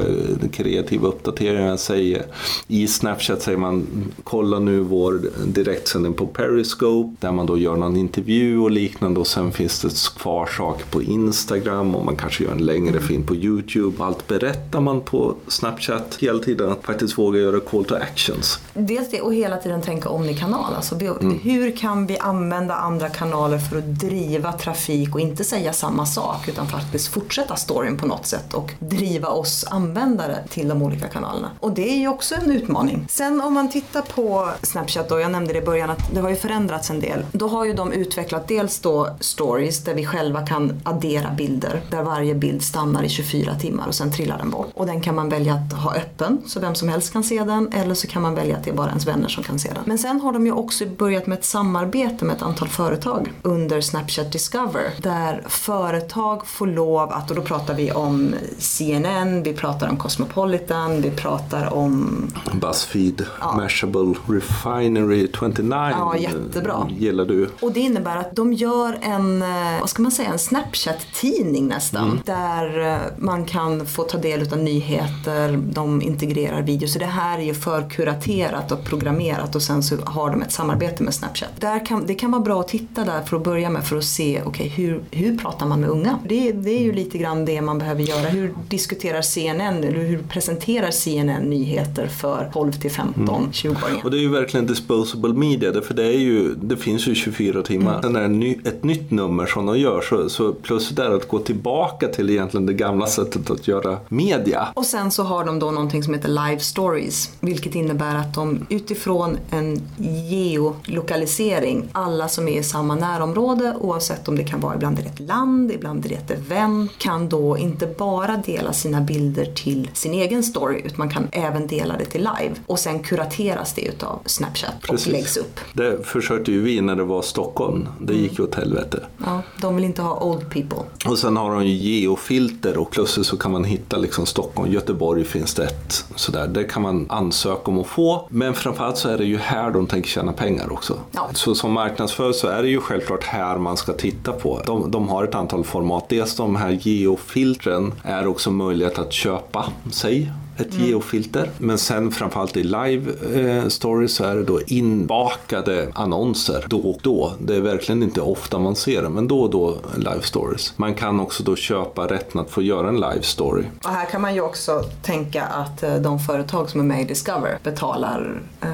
kreativa 0.53 1.09
uppdateringar. 1.09 1.77
Säger. 1.77 2.27
I 2.69 2.87
Snapchat 2.87 3.43
säger 3.43 3.59
man 3.59 3.87
kolla 4.25 4.59
nu 4.59 4.81
vår 4.81 5.21
direktsändning 5.47 6.15
på 6.15 6.27
Periscope 6.27 7.17
där 7.21 7.33
man 7.33 7.47
då 7.47 7.59
gör 7.59 7.77
någon 7.77 7.97
intervju 7.97 8.59
och 8.59 8.71
liknande 8.71 9.21
och 9.21 9.27
sen 9.27 9.53
finns 9.53 9.83
det 9.83 10.21
kvar 10.21 10.47
saker 10.47 10.85
på 10.91 11.03
Instagram 11.03 11.95
och 11.95 12.05
man 12.05 12.17
kanske 12.17 12.45
gör 12.45 12.53
en 12.53 12.67
längre 12.67 12.91
mm. 12.91 13.03
film 13.03 13.23
på 13.27 13.35
YouTube. 13.35 14.05
Allt 14.05 14.29
berättar 14.29 14.68
man 14.73 15.01
på 15.01 15.35
Snapchat 15.49 16.17
hela 16.21 16.39
tiden 16.39 16.73
att 16.73 16.85
faktiskt 16.85 17.19
våga 17.19 17.41
göra 17.41 17.61
call 17.61 17.85
to 17.85 17.95
actions. 17.95 18.59
Dels 18.75 19.11
det 19.11 19.21
och 19.21 19.35
hela 19.35 19.57
tiden 19.57 19.83
tänka 19.83 20.09
omni-kanal. 20.09 20.75
Alltså, 20.75 20.95
mm. 20.95 21.39
Hur 21.43 21.77
kan 21.77 22.07
vi 22.07 22.19
använda 22.19 22.75
andra 22.75 23.09
kanaler 23.09 23.59
för 23.59 23.79
att 23.79 23.85
driva 24.01 24.53
trafik 24.53 25.15
och 25.15 25.21
inte 25.21 25.45
säga 25.45 25.73
samma 25.73 26.07
sak 26.07 26.49
utan 26.49 26.67
faktiskt 26.67 27.09
fortsätta 27.09 27.57
storyn 27.57 27.97
på 27.97 28.07
något 28.07 28.27
sätt 28.27 28.55
och 28.55 28.73
driva 28.79 29.29
oss 29.29 29.65
användare 29.71 30.39
till 30.49 30.69
de 30.69 30.83
olika 30.83 31.09
kanalerna. 31.09 31.51
Och 31.61 31.73
det 31.73 31.93
är 31.93 31.97
ju 31.97 32.09
också 32.09 32.35
en 32.35 32.51
utmaning. 32.51 33.07
Sen 33.09 33.41
om 33.41 33.55
man 33.55 33.71
tittar 33.71 34.03
på 34.03 34.49
Snapchat 34.63 35.09
då, 35.09 35.21
jag 35.21 35.31
nämnde 35.31 35.53
det 35.53 35.59
i 35.59 35.63
början 35.63 35.91
att 35.91 36.15
det 36.15 36.21
har 36.21 36.31
ju 36.31 36.37
förändrats 36.37 36.91
en 36.91 37.01
del. 37.01 37.27
Då 37.33 37.49
har 37.49 37.65
ju 37.65 37.73
de 37.73 37.93
utvecklat 37.93 38.49
dels 38.49 38.79
då 38.81 39.09
stories 39.21 39.85
där 39.85 39.95
vi 39.95 40.07
själva 40.07 40.47
kan 40.47 40.81
addera 40.85 41.31
bilder 41.31 41.81
där 41.91 42.03
varje 42.03 42.35
bild 42.35 42.63
stannar 42.63 43.03
i 43.03 43.09
24 43.09 43.55
timmar 43.55 43.89
och 43.89 43.95
sen 43.95 44.13
trillar 44.13 44.39
den 44.39 44.51
bort. 44.51 44.58
Och 44.75 44.87
den 44.87 45.01
kan 45.01 45.15
man 45.15 45.29
välja 45.29 45.55
att 45.55 45.73
ha 45.73 45.95
öppen 45.95 46.43
så 46.47 46.61
vem 46.61 46.75
som 46.75 46.89
helst 46.89 47.13
kan 47.13 47.25
se 47.25 47.45
den 47.45 47.73
eller 47.73 47.95
så 47.95 48.07
kan 48.07 48.23
man 48.23 48.35
välja 48.35 48.57
att 48.57 48.65
det 48.65 48.71
är 48.71 48.75
bara 48.75 48.89
ens 48.89 49.07
vänner 49.07 49.29
som 49.29 49.45
kan 49.45 49.59
se 49.59 49.69
den. 49.69 49.83
Men 49.87 49.99
sen 49.99 50.21
har 50.21 50.33
de 50.33 50.47
ju 50.47 50.53
också 50.53 50.87
börjat 50.87 51.27
med 51.27 51.39
ett 51.39 51.45
samarbete 51.45 52.25
med 52.25 52.37
ett 52.37 52.43
antal 52.43 52.69
företag 52.69 53.33
under 53.43 53.81
Snapchat 53.81 54.33
Discover 54.33 54.91
där 55.03 55.45
företag 55.49 56.47
får 56.47 56.67
lov 56.67 57.13
att, 57.13 57.31
och 57.31 57.37
då 57.37 57.43
pratar 57.43 57.75
vi 57.75 57.93
om 57.93 58.35
CNN, 58.59 59.43
vi 59.43 59.53
pratar 59.53 59.89
om 59.89 59.97
Cosmopolitan, 59.97 61.03
vi 61.03 61.11
pratar 61.11 61.75
om 61.75 62.23
Buzzfeed, 62.53 63.27
ja. 63.41 63.57
Mashable, 63.57 64.15
Refinery 64.27 65.29
29 65.39 65.69
ja, 65.71 66.17
jättebra. 66.17 66.89
gillar 66.91 67.25
du. 67.25 67.51
Och 67.61 67.73
det 67.73 67.81
innebär 67.81 68.17
att 68.17 68.37
de 68.37 68.53
gör 68.53 68.99
en, 69.03 69.43
eh, 69.43 69.81
vad 69.81 69.91
ska 69.91 70.03
man 70.03 70.13
säga, 70.13 70.29
en 70.29 70.39
Snapchat-tidning 70.39 71.69
nästan. 71.69 72.05
Mm. 72.05 72.21
Där 72.25 72.95
eh, 72.95 72.99
man 73.19 73.45
kan 73.45 73.87
få 73.87 74.03
ta 74.03 74.19
del 74.19 74.43
av 74.53 74.59
nyheter, 74.59 75.59
de 75.73 76.03
integrerar 76.03 76.63
video. 76.63 76.89
Så 76.89 76.99
det 76.99 77.05
här 77.05 77.39
är 77.39 77.43
ju 77.43 77.55
förkuraterat 77.55 78.73
och 78.73 78.85
programmerat 78.85 79.55
och 79.55 79.63
sen 79.63 79.83
så 79.83 79.97
har 80.05 80.31
de 80.31 80.43
ett 80.43 80.53
samarbete 80.53 81.03
med 81.03 81.15
Snapchat. 81.15 81.51
Där 81.61 81.87
kan, 81.87 82.07
det 82.07 82.15
kan 82.15 82.31
vara 82.31 82.43
bra 82.43 82.61
att 82.61 82.69
titta 82.69 83.05
där 83.05 83.23
för 83.23 83.37
att 83.37 83.45
börja 83.45 83.71
med 83.71 83.85
för 83.85 83.97
att 83.97 84.05
se 84.05 84.43
okay, 84.43 84.69
hur, 84.69 85.01
hur 85.11 85.39
pratar 85.39 85.67
man 85.67 85.81
med 85.81 85.91
unga. 85.91 86.19
Det, 86.29 86.53
det 86.53 86.71
är 86.71 86.83
ju 86.83 86.93
lite 86.93 87.19
grann 87.19 87.45
det 87.45 87.61
man 87.61 87.79
behöver 87.79 88.03
göra. 88.03 88.29
Hur 88.29 88.55
diskuterar 88.69 89.23
CNN 89.23 89.85
eller 89.85 89.99
hur 89.99 90.19
presenterar 90.19 90.91
CNN 90.91 91.43
nyheter 91.43 92.07
för 92.07 92.51
12 92.53 92.73
till 92.73 92.91
15, 92.91 93.29
mm. 93.29 93.51
20-åringar? 93.51 94.05
Och 94.05 94.11
det 94.11 94.17
är 94.17 94.21
ju 94.21 94.29
verkligen 94.29 94.67
disposable 94.67 95.33
media 95.33 95.83
för 95.83 95.95
det, 95.95 96.07
är 96.07 96.19
ju, 96.19 96.55
det 96.55 96.77
finns 96.77 97.09
ju 97.09 97.15
24 97.15 97.63
timmar. 97.63 97.99
Mm. 98.05 98.17
Är 98.17 98.55
det 98.63 98.69
ett 98.69 98.85
nytt 98.85 99.11
nummer 99.11 99.47
som 99.47 99.67
de 99.67 99.79
gör 99.79 100.01
så, 100.01 100.29
så 100.29 100.53
plötsligt 100.53 100.99
är 100.99 101.11
det 101.11 101.17
att 101.17 101.29
gå 101.29 101.39
tillbaka 101.39 102.09
till 102.09 102.31
egentligen 102.31 102.67
det 102.67 102.73
gamla 102.73 103.07
sättet 103.07 103.51
att 103.51 103.69
göra 103.69 103.99
media 104.09 104.38
media. 104.39 104.69
Och 104.75 104.87
sen 104.87 105.11
så 105.11 105.23
har 105.23 105.45
de 105.45 105.59
då 105.59 105.71
någonting 105.71 106.03
som 106.03 106.15
heter 106.15 106.29
Live 106.29 106.59
Stories, 106.59 107.31
vilket 107.41 107.75
innebär 107.75 108.15
att 108.15 108.35
de 108.35 108.67
utifrån 108.71 109.39
en 109.51 109.83
geolokalisering, 110.31 111.89
alla 111.93 112.29
som 112.29 112.49
är 112.49 112.59
i 112.59 112.63
samma 112.63 112.95
närområde, 112.95 113.77
oavsett 113.81 114.29
om 114.29 114.37
det 114.37 114.45
kan 114.45 114.61
vara 114.61 114.75
ibland 114.75 114.99
är 114.99 115.03
det 115.03 115.09
ett 115.09 115.21
land, 115.21 115.73
ibland 115.73 116.05
är 116.05 116.09
det 116.09 116.15
ett 116.15 116.31
event, 116.31 116.91
kan 116.99 117.29
då 117.29 117.59
inte 117.59 117.87
bara 117.87 118.37
dela 118.37 118.73
sina 118.73 119.01
bilder 119.01 119.45
till 119.55 119.91
sin 119.95 120.15
egen 120.15 120.43
story, 120.43 120.83
utan 120.85 120.99
man 120.99 121.11
kan 121.11 121.29
även 121.33 121.67
dela 121.67 121.97
det 121.99 122.05
till 122.05 122.21
live. 122.21 122.55
Och 122.67 122.79
sen 122.79 123.03
kurateras 123.03 123.75
det 123.75 123.83
utav 123.83 124.21
Snapchat 124.27 124.75
Precis. 124.83 125.07
och 125.07 125.13
läggs 125.13 125.37
upp. 125.37 125.61
Det 125.73 126.07
försökte 126.07 126.53
ju 126.53 126.63
vi 126.63 126.81
när 126.81 126.97
det 126.97 127.05
var 127.05 127.23
Stockholm. 127.23 127.89
Det 128.01 128.15
gick 128.15 128.39
ju 128.39 128.45
åt 128.45 128.55
helvete. 128.55 129.07
Ja, 129.25 129.43
de 129.61 129.77
vill 129.77 129.85
inte 129.85 130.03
ha 130.03 130.21
old 130.21 130.51
people. 130.51 130.79
Och 131.07 131.19
sen 131.19 131.37
har 131.37 131.55
de 131.55 131.67
ju 131.67 131.75
geofilter 131.75 132.79
och 132.79 132.91
plötsligt 132.91 133.27
så 133.27 133.37
kan 133.37 133.53
man 133.53 133.65
hitta 133.65 133.97
liksom 133.97 134.27
Stockholm, 134.29 134.73
Göteborg 134.73 135.25
finns 135.25 135.55
det 135.55 135.65
ett. 135.65 136.05
Sådär. 136.15 136.47
Det 136.47 136.65
kan 136.65 136.83
man 136.83 137.07
ansöka 137.09 137.71
om 137.71 137.79
att 137.79 137.87
få. 137.87 138.29
Men 138.31 138.55
framförallt 138.55 138.97
så 138.97 139.09
är 139.09 139.19
det 139.19 139.25
ju 139.25 139.37
här 139.37 139.71
de 139.71 139.87
tänker 139.87 140.09
tjäna 140.09 140.33
pengar 140.33 140.73
också. 140.73 140.97
Ja. 141.13 141.29
Så 141.35 141.55
som 141.55 141.73
marknadsförare 141.73 142.33
så 142.33 142.49
är 142.49 142.63
det 142.63 142.69
ju 142.69 142.81
självklart 142.81 143.25
här 143.25 143.59
man 143.59 143.77
ska 143.77 143.93
titta 143.93 144.33
på. 144.33 144.63
De, 144.67 144.91
de 144.91 145.09
har 145.09 145.25
ett 145.25 145.35
antal 145.35 145.65
format. 145.65 146.09
Dels 146.09 146.37
de 146.37 146.57
här 146.57 146.71
geofiltren 146.71 147.95
är 148.03 148.27
också 148.27 148.51
möjlighet 148.51 148.99
att 148.99 149.13
köpa 149.13 149.65
sig 149.91 150.33
ett 150.59 150.75
geofilter. 150.75 151.51
Men 151.59 151.79
sen 151.79 152.11
framförallt 152.11 152.57
i 152.57 152.63
live 152.63 153.13
eh, 153.35 153.69
stories 153.69 154.15
så 154.15 154.25
är 154.25 154.37
det 154.37 154.45
då 154.45 154.61
inbakade 154.67 155.89
annonser 155.95 156.65
då 156.69 156.79
och 156.79 156.99
då. 157.03 157.33
Det 157.41 157.57
är 157.57 157.61
verkligen 157.61 158.03
inte 158.03 158.21
ofta 158.21 158.59
man 158.59 158.77
ser 158.77 159.03
det, 159.03 159.09
men 159.09 159.29
då 159.29 159.41
och 159.41 159.51
då 159.51 159.77
live 159.97 160.23
stories. 160.23 160.73
Man 160.77 160.95
kan 160.95 161.21
också 161.21 161.43
då 161.43 161.57
köpa 161.57 162.07
rätten 162.07 162.41
att 162.41 162.51
få 162.51 162.63
göra 162.63 162.89
en 162.89 162.95
live 162.95 163.23
story. 163.23 163.65
Och 163.85 163.91
här 163.91 164.07
kan 164.07 164.21
man 164.21 164.35
ju 164.35 164.41
också 164.41 164.83
tänka 165.03 165.45
att 165.45 165.83
eh, 165.83 165.95
de 165.97 166.19
företag 166.19 166.71
som 166.71 166.81
är 166.81 166.85
med 166.85 167.01
i 167.01 167.05
Discover 167.05 167.59
betalar 167.65 168.43
eh, 168.61 168.69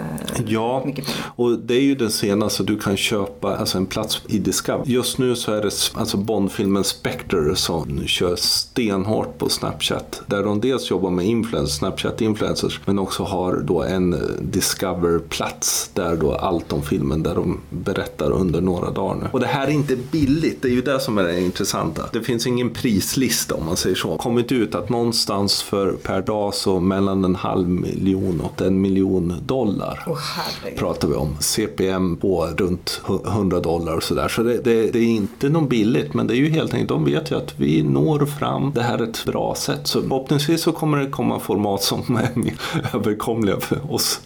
Ja, 0.47 0.83
mycket 0.87 1.05
pengar. 1.07 1.21
och 1.37 1.59
det 1.59 1.75
är 1.75 1.81
ju 1.81 1.95
den 1.95 2.11
senaste. 2.11 2.62
Du 2.62 2.79
kan 2.79 2.97
köpa 2.97 3.57
alltså 3.57 3.79
en 3.79 3.87
plats 3.87 4.23
i 4.29 4.38
Discovery. 4.38 4.93
Just 4.93 5.19
nu 5.19 5.37
så 5.37 5.53
är 5.53 5.62
det 5.62 5.71
alltså 5.95 6.17
Bondfilmen 6.17 6.85
Spectre 6.85 7.57
som 7.57 8.03
kör 8.07 8.37
stenhårt 8.37 9.38
på 9.38 9.49
Snapchat. 9.49 10.23
Där 10.26 10.43
de 10.43 10.61
dels 10.61 10.91
jobbar 10.91 11.11
med 11.11 11.26
influencers, 11.26 11.74
Snapchat-influencers, 11.81 12.81
men 12.85 12.99
också 12.99 13.23
har 13.23 13.57
då 13.57 13.83
en 13.83 14.16
Discover-plats 14.40 15.90
där 15.95 16.16
då 16.16 16.35
allt 16.35 16.73
om 16.73 16.83
filmen, 16.83 17.23
där 17.23 17.35
de 17.35 17.61
berättar 17.71 18.31
under 18.31 18.61
några 18.61 18.90
dagar 18.90 19.14
nu. 19.14 19.28
Och 19.33 19.40
det 19.40 19.47
här 19.47 19.66
är 19.66 19.71
inte 19.71 19.97
billigt, 19.97 20.62
det 20.62 20.69
är 20.69 20.73
ju 20.73 20.83
det 20.83 21.00
som 21.00 21.19
är 21.19 21.23
det 21.23 21.40
intressanta. 21.40 22.02
Det 22.12 22.21
finns 22.21 22.47
ingen 22.47 22.71
prislista 22.71 23.54
om 23.54 23.66
man 23.66 23.76
säger 23.76 23.97
så. 23.97 24.16
Kommit 24.16 24.52
ut 24.52 24.75
att 24.75 24.88
någonstans 24.88 25.62
för 25.62 25.93
per 25.93 26.23
dag 26.23 26.54
så 26.54 26.81
mellan 26.81 27.25
en 27.25 27.35
halv 27.35 27.69
miljon 27.69 28.40
och 28.40 28.62
en 28.62 28.81
miljon 28.81 29.35
dollar 29.47 30.04
herregud. 30.16 30.78
pratar 30.78 31.09
vi 31.09 31.14
om. 31.14 31.37
CPM 31.40 32.16
på 32.16 32.47
runt 32.57 33.00
100 33.26 33.61
dollar 33.61 33.97
och 33.97 34.02
sådär. 34.02 34.28
Så 34.28 34.43
det, 34.43 34.64
det, 34.64 34.90
det 34.90 34.99
är 34.99 35.02
inte 35.02 35.49
något 35.49 35.69
billigt 35.69 36.14
men 36.14 36.26
det 36.26 36.35
är 36.35 36.37
ju 36.37 36.49
helt 36.49 36.73
enkelt, 36.75 36.88
de 36.88 37.04
vet 37.04 37.31
ju 37.31 37.37
att 37.37 37.54
vi 37.61 37.83
når 37.83 38.26
fram. 38.26 38.73
Det 38.75 38.83
här 38.83 38.99
är 38.99 39.02
ett 39.02 39.25
bra 39.25 39.54
sätt. 39.54 39.87
Så 39.87 40.02
förhoppningsvis 40.02 40.62
så 40.62 40.73
kommer 40.73 40.99
det 40.99 41.11
komma 41.11 41.40
format 41.64 41.83
som 41.83 42.16
är 42.16 42.97
överkomliga 42.97 43.61
för 43.61 43.94
oss 43.94 44.21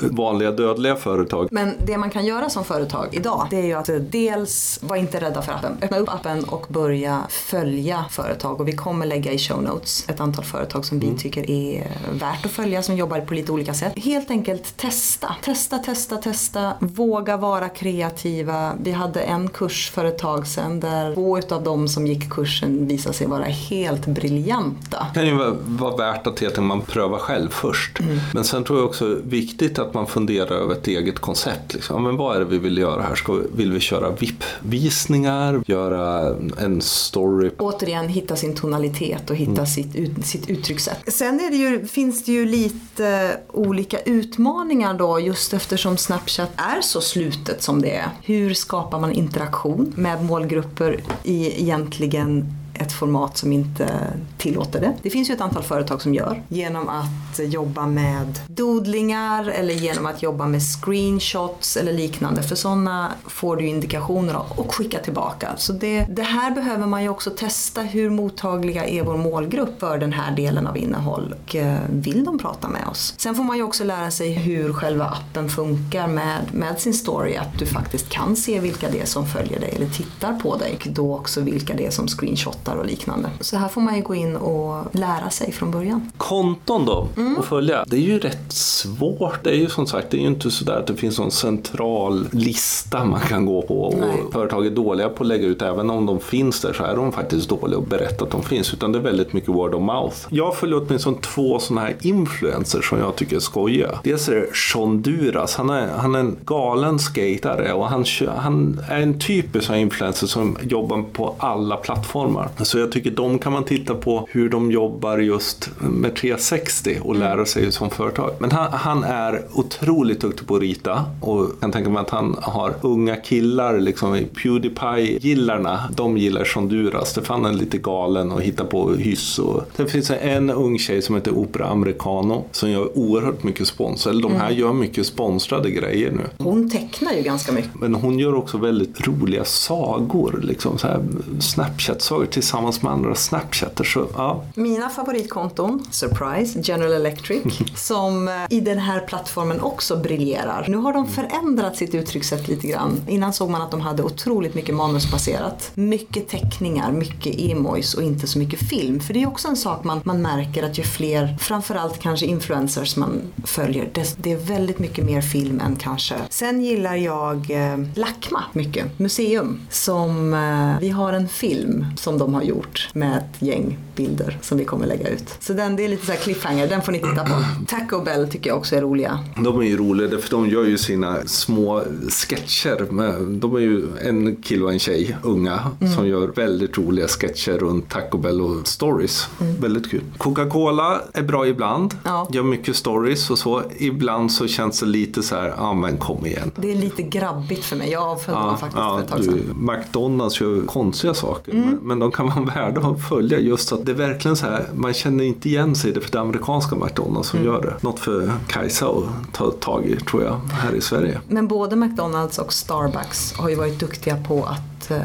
vanliga 0.00 0.50
dödliga 0.50 0.96
företag. 0.96 1.48
Men 1.50 1.74
det 1.86 1.98
man 1.98 2.10
kan 2.10 2.26
göra 2.26 2.50
som 2.50 2.64
företag 2.64 3.08
idag, 3.12 3.46
det 3.50 3.56
är 3.56 3.66
ju 3.66 3.72
att 3.72 3.90
dels 4.12 4.78
vara 4.82 4.98
inte 4.98 5.20
rädda 5.20 5.42
för 5.42 5.52
appen. 5.52 5.76
Öppna 5.82 5.98
upp 5.98 6.08
appen 6.08 6.44
och 6.44 6.66
börja 6.68 7.20
följa 7.28 8.04
företag. 8.10 8.60
Och 8.60 8.68
vi 8.68 8.72
kommer 8.72 9.06
lägga 9.06 9.32
i 9.32 9.38
show 9.38 9.62
notes 9.62 10.08
ett 10.08 10.20
antal 10.20 10.44
företag 10.44 10.84
som 10.84 10.98
vi 10.98 11.18
tycker 11.18 11.50
är 11.50 11.86
värt 12.12 12.46
att 12.46 12.52
följa, 12.52 12.82
som 12.82 12.96
jobbar 12.96 13.20
på 13.20 13.34
lite 13.34 13.52
olika 13.52 13.74
sätt. 13.74 13.92
Helt 13.96 14.30
enkelt 14.30 14.76
testa. 14.76 15.36
Testa, 15.42 15.78
testa, 15.78 16.16
testa. 16.16 16.72
Våga 16.80 17.36
vara 17.36 17.68
kreativa. 17.68 18.72
Vi 18.82 18.92
hade 18.92 19.20
en 19.20 19.48
kurs 19.48 19.90
för 19.90 20.04
ett 20.04 20.18
tag 20.18 20.46
sedan 20.46 20.80
där 20.80 21.14
två 21.14 21.38
utav 21.38 21.62
dem 21.62 21.88
som 21.88 22.06
gick 22.06 22.30
kursen 22.30 22.86
visade 22.86 23.14
sig 23.14 23.26
vara 23.26 23.44
helt 23.44 24.06
briljanta. 24.06 25.06
Det 25.14 25.20
kan 25.20 25.28
ju 25.28 25.34
vara, 25.34 25.54
vara 25.64 25.96
värt 25.96 26.26
att 26.26 26.40
helt 26.40 26.58
enkelt 26.58 26.71
man 26.76 26.82
prövar 26.86 27.18
själv 27.18 27.48
först. 27.50 27.98
Men 28.34 28.44
sen 28.44 28.64
tror 28.64 28.78
jag 28.78 28.88
också 28.88 29.18
viktigt 29.24 29.78
att 29.78 29.94
man 29.94 30.06
funderar 30.06 30.56
över 30.56 30.74
ett 30.74 30.86
eget 30.86 31.18
koncept. 31.18 31.74
Liksom. 31.74 32.02
Men 32.02 32.16
vad 32.16 32.36
är 32.36 32.40
det 32.40 32.46
vi 32.46 32.58
vill 32.58 32.78
göra 32.78 33.02
här? 33.02 33.14
Ska 33.14 33.32
vi, 33.32 33.46
vill 33.56 33.72
vi 33.72 33.80
köra 33.80 34.10
VIP-visningar? 34.10 35.62
Göra 35.66 36.36
en 36.58 36.80
story? 36.80 37.50
återigen 37.58 38.08
hitta 38.08 38.36
sin 38.36 38.54
tonalitet 38.54 39.30
och 39.30 39.36
hitta 39.36 39.66
sitt, 39.66 39.96
ut, 39.96 40.26
sitt 40.26 40.50
uttryckssätt. 40.50 41.12
Sen 41.12 41.40
är 41.40 41.50
det 41.50 41.56
ju, 41.56 41.86
finns 41.86 42.24
det 42.24 42.32
ju 42.32 42.46
lite 42.46 43.36
olika 43.52 44.00
utmaningar 44.00 44.94
då 44.94 45.20
just 45.20 45.54
eftersom 45.54 45.96
Snapchat 45.96 46.50
är 46.56 46.80
så 46.80 47.00
slutet 47.00 47.62
som 47.62 47.82
det 47.82 47.94
är. 47.94 48.08
Hur 48.22 48.54
skapar 48.54 49.00
man 49.00 49.12
interaktion 49.12 49.92
med 49.96 50.24
målgrupper 50.24 51.00
i 51.22 51.62
egentligen 51.62 52.61
ett 52.82 52.92
format 52.92 53.36
som 53.36 53.52
inte 53.52 54.12
tillåter 54.38 54.80
det. 54.80 54.92
Det 55.02 55.10
finns 55.10 55.30
ju 55.30 55.34
ett 55.34 55.40
antal 55.40 55.62
företag 55.62 56.02
som 56.02 56.14
gör 56.14 56.42
genom 56.48 56.88
att 56.88 57.38
jobba 57.38 57.86
med 57.86 58.40
dodlingar 58.46 59.48
eller 59.48 59.74
genom 59.74 60.06
att 60.06 60.22
jobba 60.22 60.46
med 60.46 60.62
screenshots 60.62 61.76
eller 61.76 61.92
liknande. 61.92 62.42
För 62.42 62.56
sådana 62.56 63.12
får 63.26 63.56
du 63.56 63.66
indikationer 63.66 64.34
av 64.34 64.46
och 64.56 64.74
skicka 64.74 64.98
tillbaka. 64.98 65.48
Så 65.56 65.72
det, 65.72 66.06
det 66.10 66.22
här 66.22 66.50
behöver 66.50 66.86
man 66.86 67.02
ju 67.02 67.08
också 67.08 67.30
testa. 67.30 67.82
Hur 67.82 68.10
mottagliga 68.10 68.84
är 68.84 69.02
vår 69.02 69.16
målgrupp 69.16 69.80
för 69.80 69.98
den 69.98 70.12
här 70.12 70.36
delen 70.36 70.66
av 70.66 70.76
innehåll? 70.76 71.34
Och 71.44 71.56
eh, 71.56 71.78
vill 71.90 72.24
de 72.24 72.38
prata 72.38 72.68
med 72.68 72.88
oss? 72.88 73.14
Sen 73.16 73.34
får 73.34 73.44
man 73.44 73.56
ju 73.56 73.62
också 73.62 73.84
lära 73.84 74.10
sig 74.10 74.32
hur 74.32 74.72
själva 74.72 75.04
appen 75.04 75.48
funkar 75.48 76.08
med, 76.08 76.40
med 76.52 76.80
sin 76.80 76.94
story. 76.94 77.36
Att 77.36 77.58
du 77.58 77.66
faktiskt 77.66 78.08
kan 78.08 78.36
se 78.36 78.60
vilka 78.60 78.90
det 78.90 79.00
är 79.00 79.06
som 79.06 79.26
följer 79.26 79.60
dig 79.60 79.72
eller 79.76 79.88
tittar 79.88 80.32
på 80.32 80.56
dig. 80.56 80.78
Och 80.80 80.88
då 80.92 81.14
också 81.16 81.40
vilka 81.40 81.74
det 81.74 81.86
är 81.86 81.90
som 81.90 82.08
screenshotar 82.08 82.71
och 82.76 82.86
liknande. 82.86 83.30
Så 83.40 83.56
här 83.56 83.68
får 83.68 83.80
man 83.80 83.96
ju 83.96 84.02
gå 84.02 84.14
in 84.14 84.36
och 84.36 84.84
lära 84.92 85.30
sig 85.30 85.52
från 85.52 85.70
början. 85.70 86.12
Konton 86.16 86.86
då, 86.86 87.08
att 87.38 87.44
följa. 87.44 87.84
Det 87.86 87.96
är 87.96 88.00
ju 88.00 88.18
rätt 88.18 88.52
svårt. 88.52 89.44
Det 89.44 89.50
är 89.50 89.54
ju 89.54 89.68
som 89.68 89.86
sagt, 89.86 90.10
det 90.10 90.16
är 90.16 90.20
ju 90.20 90.26
inte 90.26 90.50
sådär 90.50 90.76
att 90.76 90.86
det 90.86 90.96
finns 90.96 91.18
någon 91.18 91.30
central 91.30 92.26
lista 92.30 93.04
man 93.04 93.20
kan 93.20 93.46
gå 93.46 93.62
på. 93.62 93.94
Nej. 94.00 94.22
Och 94.22 94.32
företag 94.32 94.66
är 94.66 94.70
dåliga 94.70 95.08
på 95.08 95.22
att 95.22 95.28
lägga 95.28 95.46
ut, 95.46 95.62
även 95.62 95.90
om 95.90 96.06
de 96.06 96.20
finns 96.20 96.60
där 96.60 96.72
så 96.72 96.84
är 96.84 96.96
de 96.96 97.12
faktiskt 97.12 97.48
dåliga 97.48 97.78
att 97.78 97.88
berätta 97.88 98.24
att 98.24 98.30
de 98.30 98.42
finns. 98.42 98.74
Utan 98.74 98.92
det 98.92 98.98
är 98.98 99.02
väldigt 99.02 99.32
mycket 99.32 99.48
word 99.48 99.74
of 99.74 99.82
mouth. 99.82 100.16
Jag 100.28 100.56
följer 100.56 100.82
åtminstone 100.86 101.16
två 101.20 101.58
sådana 101.58 101.80
här 101.80 101.96
influencers 102.00 102.88
som 102.88 102.98
jag 102.98 103.16
tycker 103.16 103.36
är 103.36 103.40
skojiga. 103.40 103.98
Dels 104.04 104.28
är 104.28 104.34
det 104.34 104.56
Sean 104.56 105.02
Duras. 105.02 105.54
Han 105.54 105.70
är, 105.70 105.88
han 105.88 106.14
är 106.14 106.18
en 106.18 106.36
galen 106.44 106.98
skatare 106.98 107.72
och 107.72 107.88
han, 107.88 108.04
han 108.36 108.80
är 108.88 109.00
en 109.00 109.18
typisk 109.18 109.70
influencer 109.70 110.26
som 110.26 110.58
jobbar 110.62 111.04
på 111.12 111.34
alla 111.38 111.76
plattformar. 111.76 112.48
Så 112.64 112.78
jag 112.78 112.92
tycker 112.92 113.10
de 113.10 113.38
kan 113.38 113.52
man 113.52 113.64
titta 113.64 113.94
på 113.94 114.28
hur 114.30 114.48
de 114.48 114.70
jobbar 114.70 115.18
just 115.18 115.70
med 115.78 116.14
360 116.14 116.98
och 117.02 117.16
lära 117.16 117.46
sig 117.46 117.72
som 117.72 117.90
företag. 117.90 118.30
Men 118.38 118.50
han, 118.50 118.72
han 118.72 119.04
är 119.04 119.42
otroligt 119.52 120.20
duktig 120.20 120.46
på 120.46 120.56
att 120.56 120.60
rita 120.60 121.04
och 121.20 121.40
jag 121.40 121.60
kan 121.60 121.72
tänka 121.72 121.90
mig 121.90 122.00
att 122.00 122.10
han 122.10 122.36
har 122.42 122.74
unga 122.80 123.16
killar, 123.16 123.80
liksom 123.80 124.16
i 124.16 124.24
Pewdiepie-gillarna, 124.24 125.80
de 125.96 126.16
gillar 126.18 126.54
Honduras. 126.54 127.14
Det 127.14 127.22
fann 127.22 127.44
han 127.44 127.56
lite 127.56 127.78
galen 127.78 128.32
och 128.32 128.42
hittar 128.42 128.64
på 128.64 128.94
hyss. 128.94 129.38
Och... 129.38 129.62
Sen 129.76 129.86
finns 129.88 130.08
det 130.08 130.16
en 130.16 130.50
ung 130.50 130.78
tjej 130.78 131.02
som 131.02 131.14
heter 131.14 131.38
Opera 131.38 131.66
Americano 131.66 132.44
som 132.52 132.70
gör 132.70 132.98
oerhört 132.98 133.42
mycket 133.42 133.66
spons. 133.66 134.06
Eller 134.06 134.22
de 134.22 134.32
här 134.32 134.50
gör 134.50 134.72
mycket 134.72 135.06
sponsrade 135.06 135.70
grejer 135.70 136.10
nu. 136.10 136.44
Hon 136.44 136.70
tecknar 136.70 137.12
ju 137.12 137.22
ganska 137.22 137.52
mycket. 137.52 137.74
Men 137.74 137.94
hon 137.94 138.18
gör 138.18 138.34
också 138.34 138.58
väldigt 138.58 139.06
roliga 139.06 139.44
sagor, 139.44 140.40
liksom 140.42 140.78
så 140.78 140.86
här 140.86 141.04
Snapchat-sagor 141.40 142.26
tillsammans 142.42 142.82
med 142.82 142.92
andra 142.92 143.14
Snapchatters. 143.14 143.92
Så, 143.92 144.06
ja, 144.14 144.44
Mina 144.54 144.88
favoritkonton, 144.88 145.86
Surprise, 145.90 146.60
General 146.64 146.92
Electric, 146.92 147.42
som 147.76 148.28
eh, 148.28 148.34
i 148.50 148.60
den 148.60 148.78
här 148.78 149.00
plattformen 149.00 149.60
också 149.60 149.96
briljerar. 149.96 150.66
Nu 150.68 150.76
har 150.76 150.92
de 150.92 151.06
förändrat 151.06 151.76
sitt 151.76 151.94
uttryckssätt 151.94 152.48
lite 152.48 152.66
grann. 152.66 153.00
Innan 153.08 153.32
såg 153.32 153.50
man 153.50 153.62
att 153.62 153.70
de 153.70 153.80
hade 153.80 154.02
otroligt 154.02 154.54
mycket 154.54 154.74
manusbaserat. 154.74 155.70
Mycket 155.74 156.28
teckningar, 156.28 156.92
mycket 156.92 157.40
emojis 157.40 157.94
och 157.94 158.02
inte 158.02 158.26
så 158.26 158.38
mycket 158.38 158.68
film. 158.68 159.00
För 159.00 159.14
det 159.14 159.22
är 159.22 159.26
också 159.26 159.48
en 159.48 159.56
sak 159.56 159.84
man, 159.84 160.00
man 160.04 160.22
märker 160.22 160.62
att 160.62 160.78
ju 160.78 160.82
fler, 160.82 161.36
framförallt 161.40 161.98
kanske 161.98 162.26
influencers 162.26 162.96
man 162.96 163.20
följer, 163.44 163.90
det, 163.94 164.16
det 164.16 164.32
är 164.32 164.36
väldigt 164.36 164.78
mycket 164.78 165.04
mer 165.04 165.20
film 165.20 165.60
än 165.60 165.76
kanske. 165.76 166.14
Sen 166.30 166.60
gillar 166.60 166.96
jag 166.96 167.50
eh, 167.50 167.78
Lakma 167.94 168.44
mycket, 168.52 168.98
museum. 168.98 169.60
Som, 169.70 170.34
eh, 170.34 170.80
vi 170.80 170.90
har 170.90 171.12
en 171.12 171.28
film 171.28 171.86
som 171.96 172.18
de 172.18 172.31
de 172.32 172.36
har 172.36 172.42
gjort 172.42 172.88
med 172.92 173.16
ett 173.18 173.42
gäng 173.42 173.78
bilder 173.96 174.38
som 174.42 174.58
vi 174.58 174.64
kommer 174.64 174.86
lägga 174.86 175.08
ut. 175.08 175.24
Så 175.40 175.52
den, 175.52 175.76
det 175.76 175.84
är 175.84 175.88
lite 175.88 176.06
så 176.06 176.12
här 176.12 176.18
cliffhanger, 176.18 176.68
den 176.68 176.82
får 176.82 176.92
ni 176.92 176.98
titta 176.98 177.24
på. 177.24 177.44
Taco 177.68 178.00
Bell 178.00 178.28
tycker 178.28 178.50
jag 178.50 178.58
också 178.58 178.76
är 178.76 178.80
roliga. 178.80 179.18
De 179.36 179.60
är 179.60 179.64
ju 179.64 179.76
roliga 179.76 180.18
för 180.18 180.30
de 180.30 180.48
gör 180.48 180.64
ju 180.64 180.78
sina 180.78 181.16
små 181.26 181.82
sketcher. 182.08 182.86
Med, 182.90 183.22
de 183.22 183.56
är 183.56 183.60
ju 183.60 183.84
en 184.04 184.36
kille 184.36 184.64
och 184.64 184.72
en 184.72 184.78
tjej, 184.78 185.16
unga, 185.22 185.70
mm. 185.80 185.92
som 185.92 186.08
gör 186.08 186.28
väldigt 186.28 186.78
roliga 186.78 187.08
sketcher 187.08 187.52
runt 187.52 187.90
Taco 187.90 188.18
Bell 188.18 188.40
och 188.40 188.68
stories. 188.68 189.28
Mm. 189.40 189.60
Väldigt 189.60 189.90
kul. 189.90 190.02
Coca-Cola 190.18 191.00
är 191.14 191.22
bra 191.22 191.46
ibland, 191.46 191.94
ja. 192.04 192.28
gör 192.32 192.42
mycket 192.42 192.76
stories 192.76 193.30
och 193.30 193.38
så. 193.38 193.62
Ibland 193.78 194.32
så 194.32 194.46
känns 194.46 194.80
det 194.80 194.86
lite 194.86 195.22
så 195.22 195.36
här, 195.36 195.48
ja 195.48 195.54
ah, 195.58 195.74
men 195.74 195.96
kom 195.96 196.26
igen. 196.26 196.50
Det 196.56 196.70
är 196.70 196.76
lite 196.76 197.02
grabbigt 197.02 197.64
för 197.64 197.76
mig, 197.76 197.90
jag 197.90 198.02
avföljde 198.02 198.40
ja, 198.40 198.46
dem 198.46 198.58
faktiskt 198.58 198.78
ja, 198.78 198.96
för 198.96 199.04
ett 199.04 199.10
tag 199.10 199.24
sedan. 199.24 199.34
Du, 199.34 199.72
McDonalds 199.72 200.40
gör 200.40 200.66
konstiga 200.66 201.14
saker, 201.14 201.52
mm. 201.52 201.68
men, 201.68 201.78
men 201.82 201.98
de 201.98 202.12
kan 202.12 202.21
vara 202.26 202.44
värda 202.44 202.80
att 202.80 203.08
följa 203.08 203.38
just 203.38 203.72
att 203.72 203.86
det 203.86 203.92
är 203.92 203.96
verkligen 203.96 204.36
så 204.36 204.46
här, 204.46 204.64
man 204.74 204.92
känner 204.92 205.24
inte 205.24 205.48
igen 205.48 205.74
sig 205.74 205.90
i 205.90 205.92
det 205.92 206.00
för 206.00 206.12
det 206.12 206.20
amerikanska 206.20 206.76
McDonalds 206.76 207.28
som 207.28 207.38
mm. 207.38 207.52
gör 207.52 207.62
det. 207.62 207.74
Något 207.80 207.98
för 207.98 208.32
Kajsa 208.48 208.86
att 208.86 209.32
ta 209.32 209.50
tag 209.50 209.86
i 209.86 209.96
tror 209.96 210.22
jag 210.22 210.40
här 210.52 210.74
i 210.74 210.80
Sverige. 210.80 211.20
Men 211.28 211.48
både 211.48 211.76
McDonalds 211.76 212.38
och 212.38 212.52
Starbucks 212.52 213.34
har 213.36 213.48
ju 213.48 213.54
varit 213.54 213.80
duktiga 213.80 214.16
på 214.16 214.44
att 214.44 214.90
eh, 214.90 214.98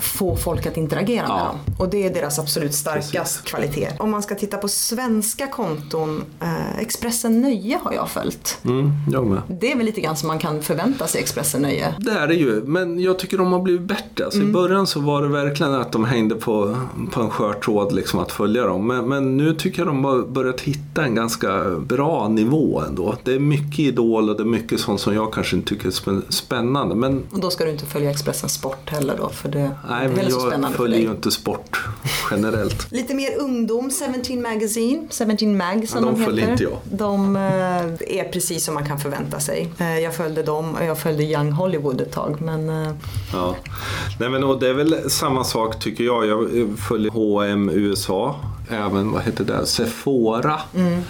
få 0.00 0.36
folk 0.36 0.66
att 0.66 0.76
interagera 0.76 1.24
ja. 1.28 1.36
med 1.36 1.44
dem. 1.44 1.58
Och 1.78 1.88
det 1.88 2.06
är 2.06 2.14
deras 2.14 2.38
absolut 2.38 2.74
starkaste 2.74 3.42
kvalitet. 3.42 3.88
Om 3.98 4.10
man 4.10 4.22
ska 4.22 4.34
titta 4.34 4.56
på 4.56 4.68
svenska 4.68 5.46
konton, 5.46 6.24
eh, 6.40 6.78
Expressen 6.78 7.40
Nöje 7.40 7.78
har 7.82 7.92
jag 7.92 8.08
följt. 8.08 8.58
Mm, 8.64 8.92
jag 9.12 9.26
med. 9.26 9.42
Det 9.48 9.72
är 9.72 9.76
väl 9.76 9.86
lite 9.86 10.00
grann 10.00 10.16
som 10.16 10.26
man 10.26 10.38
kan 10.38 10.62
förvänta 10.62 11.06
sig 11.06 11.20
Expressen 11.20 11.62
Nöje. 11.62 11.94
Det 11.98 12.10
är 12.10 12.26
det 12.26 12.34
ju, 12.34 12.62
men 12.64 13.00
jag 13.00 13.18
tycker 13.18 13.38
de 13.38 13.52
har 13.52 13.60
blivit 13.60 13.82
bättre. 13.82 14.24
Alltså, 14.24 14.40
mm. 14.40 14.50
I 14.50 14.52
början 14.52 14.86
så 14.86 15.00
var 15.00 15.22
det 15.22 15.28
verkligen 15.28 15.74
att 15.74 15.92
de 15.92 16.04
hängde 16.04 16.34
på, 16.34 16.76
på 17.12 17.20
en 17.20 17.30
skör 17.30 17.52
tråd 17.52 17.92
liksom, 17.92 18.20
att 18.20 18.32
följa 18.32 18.66
dem. 18.66 18.86
Men, 18.86 19.08
men 19.08 19.36
nu 19.36 19.54
tycker 19.54 19.78
jag 19.78 19.88
de 19.88 20.04
har 20.04 20.22
börjat 20.22 20.60
hitta 20.60 21.04
en 21.04 21.14
ganska 21.14 21.64
bra 21.78 22.28
nivå 22.28 22.82
ändå. 22.88 23.14
Det 23.24 23.34
är 23.34 23.38
mycket 23.38 23.78
Idol 23.78 24.30
och 24.30 24.36
det 24.36 24.42
är 24.42 24.44
mycket 24.44 24.80
sånt 24.80 25.00
som 25.00 25.14
jag 25.14 25.32
kanske 25.32 25.56
inte 25.56 25.68
tycker 25.68 25.88
är 25.88 26.32
spännande. 26.32 26.94
Men... 26.94 27.22
Och 27.32 27.40
då 27.40 27.50
ska 27.50 27.64
du 27.64 27.70
inte 27.70 27.86
följa 27.86 28.10
Expressen 28.10 28.48
Sport 28.48 28.90
heller 28.90 29.16
då? 29.18 29.28
För 29.28 29.48
det... 29.48 29.70
Nej, 29.88 30.08
men 30.08 30.28
jag 30.60 30.74
följer 30.74 31.00
ju 31.00 31.10
inte 31.10 31.30
sport 31.30 31.78
generellt. 32.30 32.92
Lite 32.92 33.14
mer 33.14 33.38
ungdom, 33.38 33.90
17 34.24 34.42
Magazine, 34.42 35.08
17 35.10 35.56
Mag 35.56 35.88
som 35.88 36.04
ja, 36.04 36.10
de, 36.10 36.24
de 36.24 36.38
heter. 36.38 36.50
inte 36.52 36.62
jag. 36.62 36.78
De 36.84 37.36
eh, 37.36 37.42
är 38.18 38.32
precis 38.32 38.64
som 38.64 38.74
man 38.74 38.86
kan 38.86 38.98
förvänta 38.98 39.40
sig. 39.40 39.68
Eh, 39.78 39.98
jag 39.98 40.14
följde 40.14 40.42
dem 40.42 40.74
och 40.74 40.84
jag 40.84 40.98
följde 40.98 41.24
Young 41.24 41.52
Hollywood 41.52 42.00
ett 42.00 42.12
tag. 42.12 42.40
Men, 42.40 42.68
eh, 42.68 42.92
ja. 43.32 43.56
Nej, 44.20 44.28
men, 44.28 44.44
och 44.44 44.60
det 44.60 44.68
är 44.68 44.74
väl 44.74 45.10
samma 45.10 45.44
sak 45.44 45.80
tycker 45.80 46.04
jag. 46.04 46.26
Jag 46.26 46.48
följer 46.88 47.10
H&M 47.10 47.70
USA 47.74 48.36
även, 48.68 49.10
vad 49.10 49.22
heter 49.22 49.44
det, 49.44 49.66
Sephora. 49.66 50.60
Mm. 50.74 51.02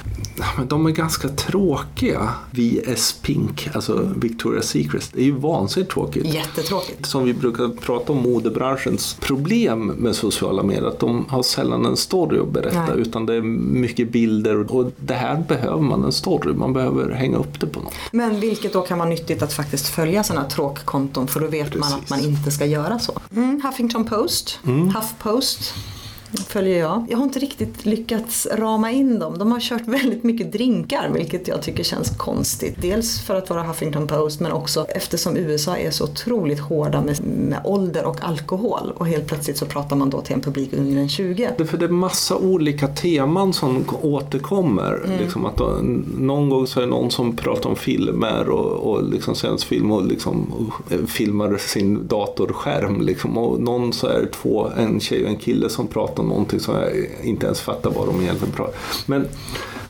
Men 0.56 0.68
de 0.68 0.86
är 0.86 0.90
ganska 0.90 1.28
tråkiga. 1.28 2.28
VS 2.50 3.12
Pink, 3.22 3.68
alltså 3.74 4.10
Victoria's 4.16 4.62
Secret. 4.62 5.10
Det 5.12 5.20
är 5.20 5.24
ju 5.24 5.32
vansinnigt 5.32 5.92
tråkigt. 5.92 6.26
Jättetråkigt. 6.26 7.06
Som 7.06 7.24
vi 7.24 7.34
brukar 7.34 7.68
prata 7.68 8.12
om 8.12 8.22
modebranschens 8.22 9.16
problem 9.20 9.86
med 9.86 10.16
sociala 10.16 10.62
medier. 10.62 10.88
Att 10.88 10.98
de 10.98 11.26
har 11.28 11.42
sällan 11.42 11.86
en 11.86 11.96
story 11.96 12.38
att 12.38 12.48
berätta 12.48 12.86
Nej. 12.86 12.98
utan 12.98 13.26
det 13.26 13.34
är 13.34 13.42
mycket 13.42 14.12
bilder. 14.12 14.72
Och 14.72 14.92
det 14.96 15.14
här 15.14 15.44
behöver 15.48 15.82
man 15.82 16.04
en 16.04 16.12
story. 16.12 16.52
Man 16.52 16.72
behöver 16.72 17.10
hänga 17.10 17.36
upp 17.36 17.60
det 17.60 17.66
på 17.66 17.80
något. 17.80 17.92
Men 18.12 18.40
vilket 18.40 18.72
då 18.72 18.82
kan 18.82 18.98
vara 18.98 19.08
nyttigt 19.08 19.42
att 19.42 19.52
faktiskt 19.52 19.88
följa 19.88 20.24
sådana 20.24 20.48
tråkkonton 20.48 21.28
för 21.28 21.40
då 21.40 21.46
vet 21.46 21.64
Precis. 21.64 21.80
man 21.80 22.00
att 22.00 22.10
man 22.10 22.20
inte 22.20 22.50
ska 22.50 22.66
göra 22.66 22.98
så. 22.98 23.20
Mm, 23.36 23.60
Huffington 23.64 24.04
Post, 24.04 24.58
mm. 24.66 24.94
Huffpost 24.94 25.74
följer 26.36 26.78
jag. 26.78 27.06
Jag 27.10 27.18
har 27.18 27.24
inte 27.24 27.38
riktigt 27.38 27.86
lyckats 27.86 28.48
rama 28.52 28.90
in 28.90 29.18
dem. 29.18 29.38
De 29.38 29.52
har 29.52 29.60
kört 29.60 29.88
väldigt 29.88 30.24
mycket 30.24 30.52
drinkar 30.52 31.10
vilket 31.14 31.48
jag 31.48 31.62
tycker 31.62 31.82
känns 31.82 32.16
konstigt. 32.16 32.76
Dels 32.82 33.20
för 33.20 33.34
att 33.34 33.50
vara 33.50 33.62
Huffington 33.62 34.06
Post 34.06 34.40
men 34.40 34.52
också 34.52 34.86
eftersom 34.88 35.36
USA 35.36 35.76
är 35.76 35.90
så 35.90 36.04
otroligt 36.04 36.60
hårda 36.60 37.00
med, 37.00 37.20
med 37.26 37.60
ålder 37.64 38.04
och 38.04 38.24
alkohol 38.24 38.92
och 38.96 39.06
helt 39.06 39.26
plötsligt 39.26 39.58
så 39.58 39.66
pratar 39.66 39.96
man 39.96 40.10
då 40.10 40.20
till 40.20 40.34
en 40.34 40.40
publik 40.40 40.72
under 40.72 41.00
en 41.00 41.08
20. 41.08 41.50
Det, 41.58 41.66
för 41.66 41.78
det 41.78 41.84
är 41.84 41.88
massa 41.88 42.36
olika 42.36 42.88
teman 42.88 43.52
som 43.52 43.84
återkommer. 44.02 45.02
Mm. 45.04 45.18
Liksom 45.18 45.46
att 45.46 45.56
då, 45.56 45.78
någon 46.18 46.48
gång 46.48 46.66
så 46.66 46.80
är 46.80 46.84
det 46.84 46.90
någon 46.90 47.10
som 47.10 47.36
pratar 47.36 47.70
om 47.70 47.76
filmer 47.76 48.48
och, 48.48 48.92
och 48.92 49.04
liksom 49.04 49.34
svensk 49.34 49.66
film 49.66 49.92
och 49.92 50.06
liksom 50.06 50.52
och 50.52 50.92
eh, 50.92 51.06
filmar 51.06 51.56
sin 51.56 52.06
datorskärm. 52.06 53.00
Liksom. 53.00 53.38
Och 53.38 53.60
någon 53.60 53.92
så 53.92 54.06
är 54.06 54.20
det 54.20 54.32
två, 54.32 54.70
en 54.76 55.00
tjej 55.00 55.24
och 55.24 55.30
en 55.30 55.36
kille 55.36 55.68
som 55.68 55.86
pratar 55.86 56.17
om 56.18 56.28
någonting 56.28 56.60
som 56.60 56.74
jag 56.74 56.90
inte 57.22 57.46
ens 57.46 57.60
fattar 57.60 57.90
vad 57.90 58.06
de 58.06 58.22
egentligen 58.22 58.54
pratar 58.54 58.74
Men 59.06 59.28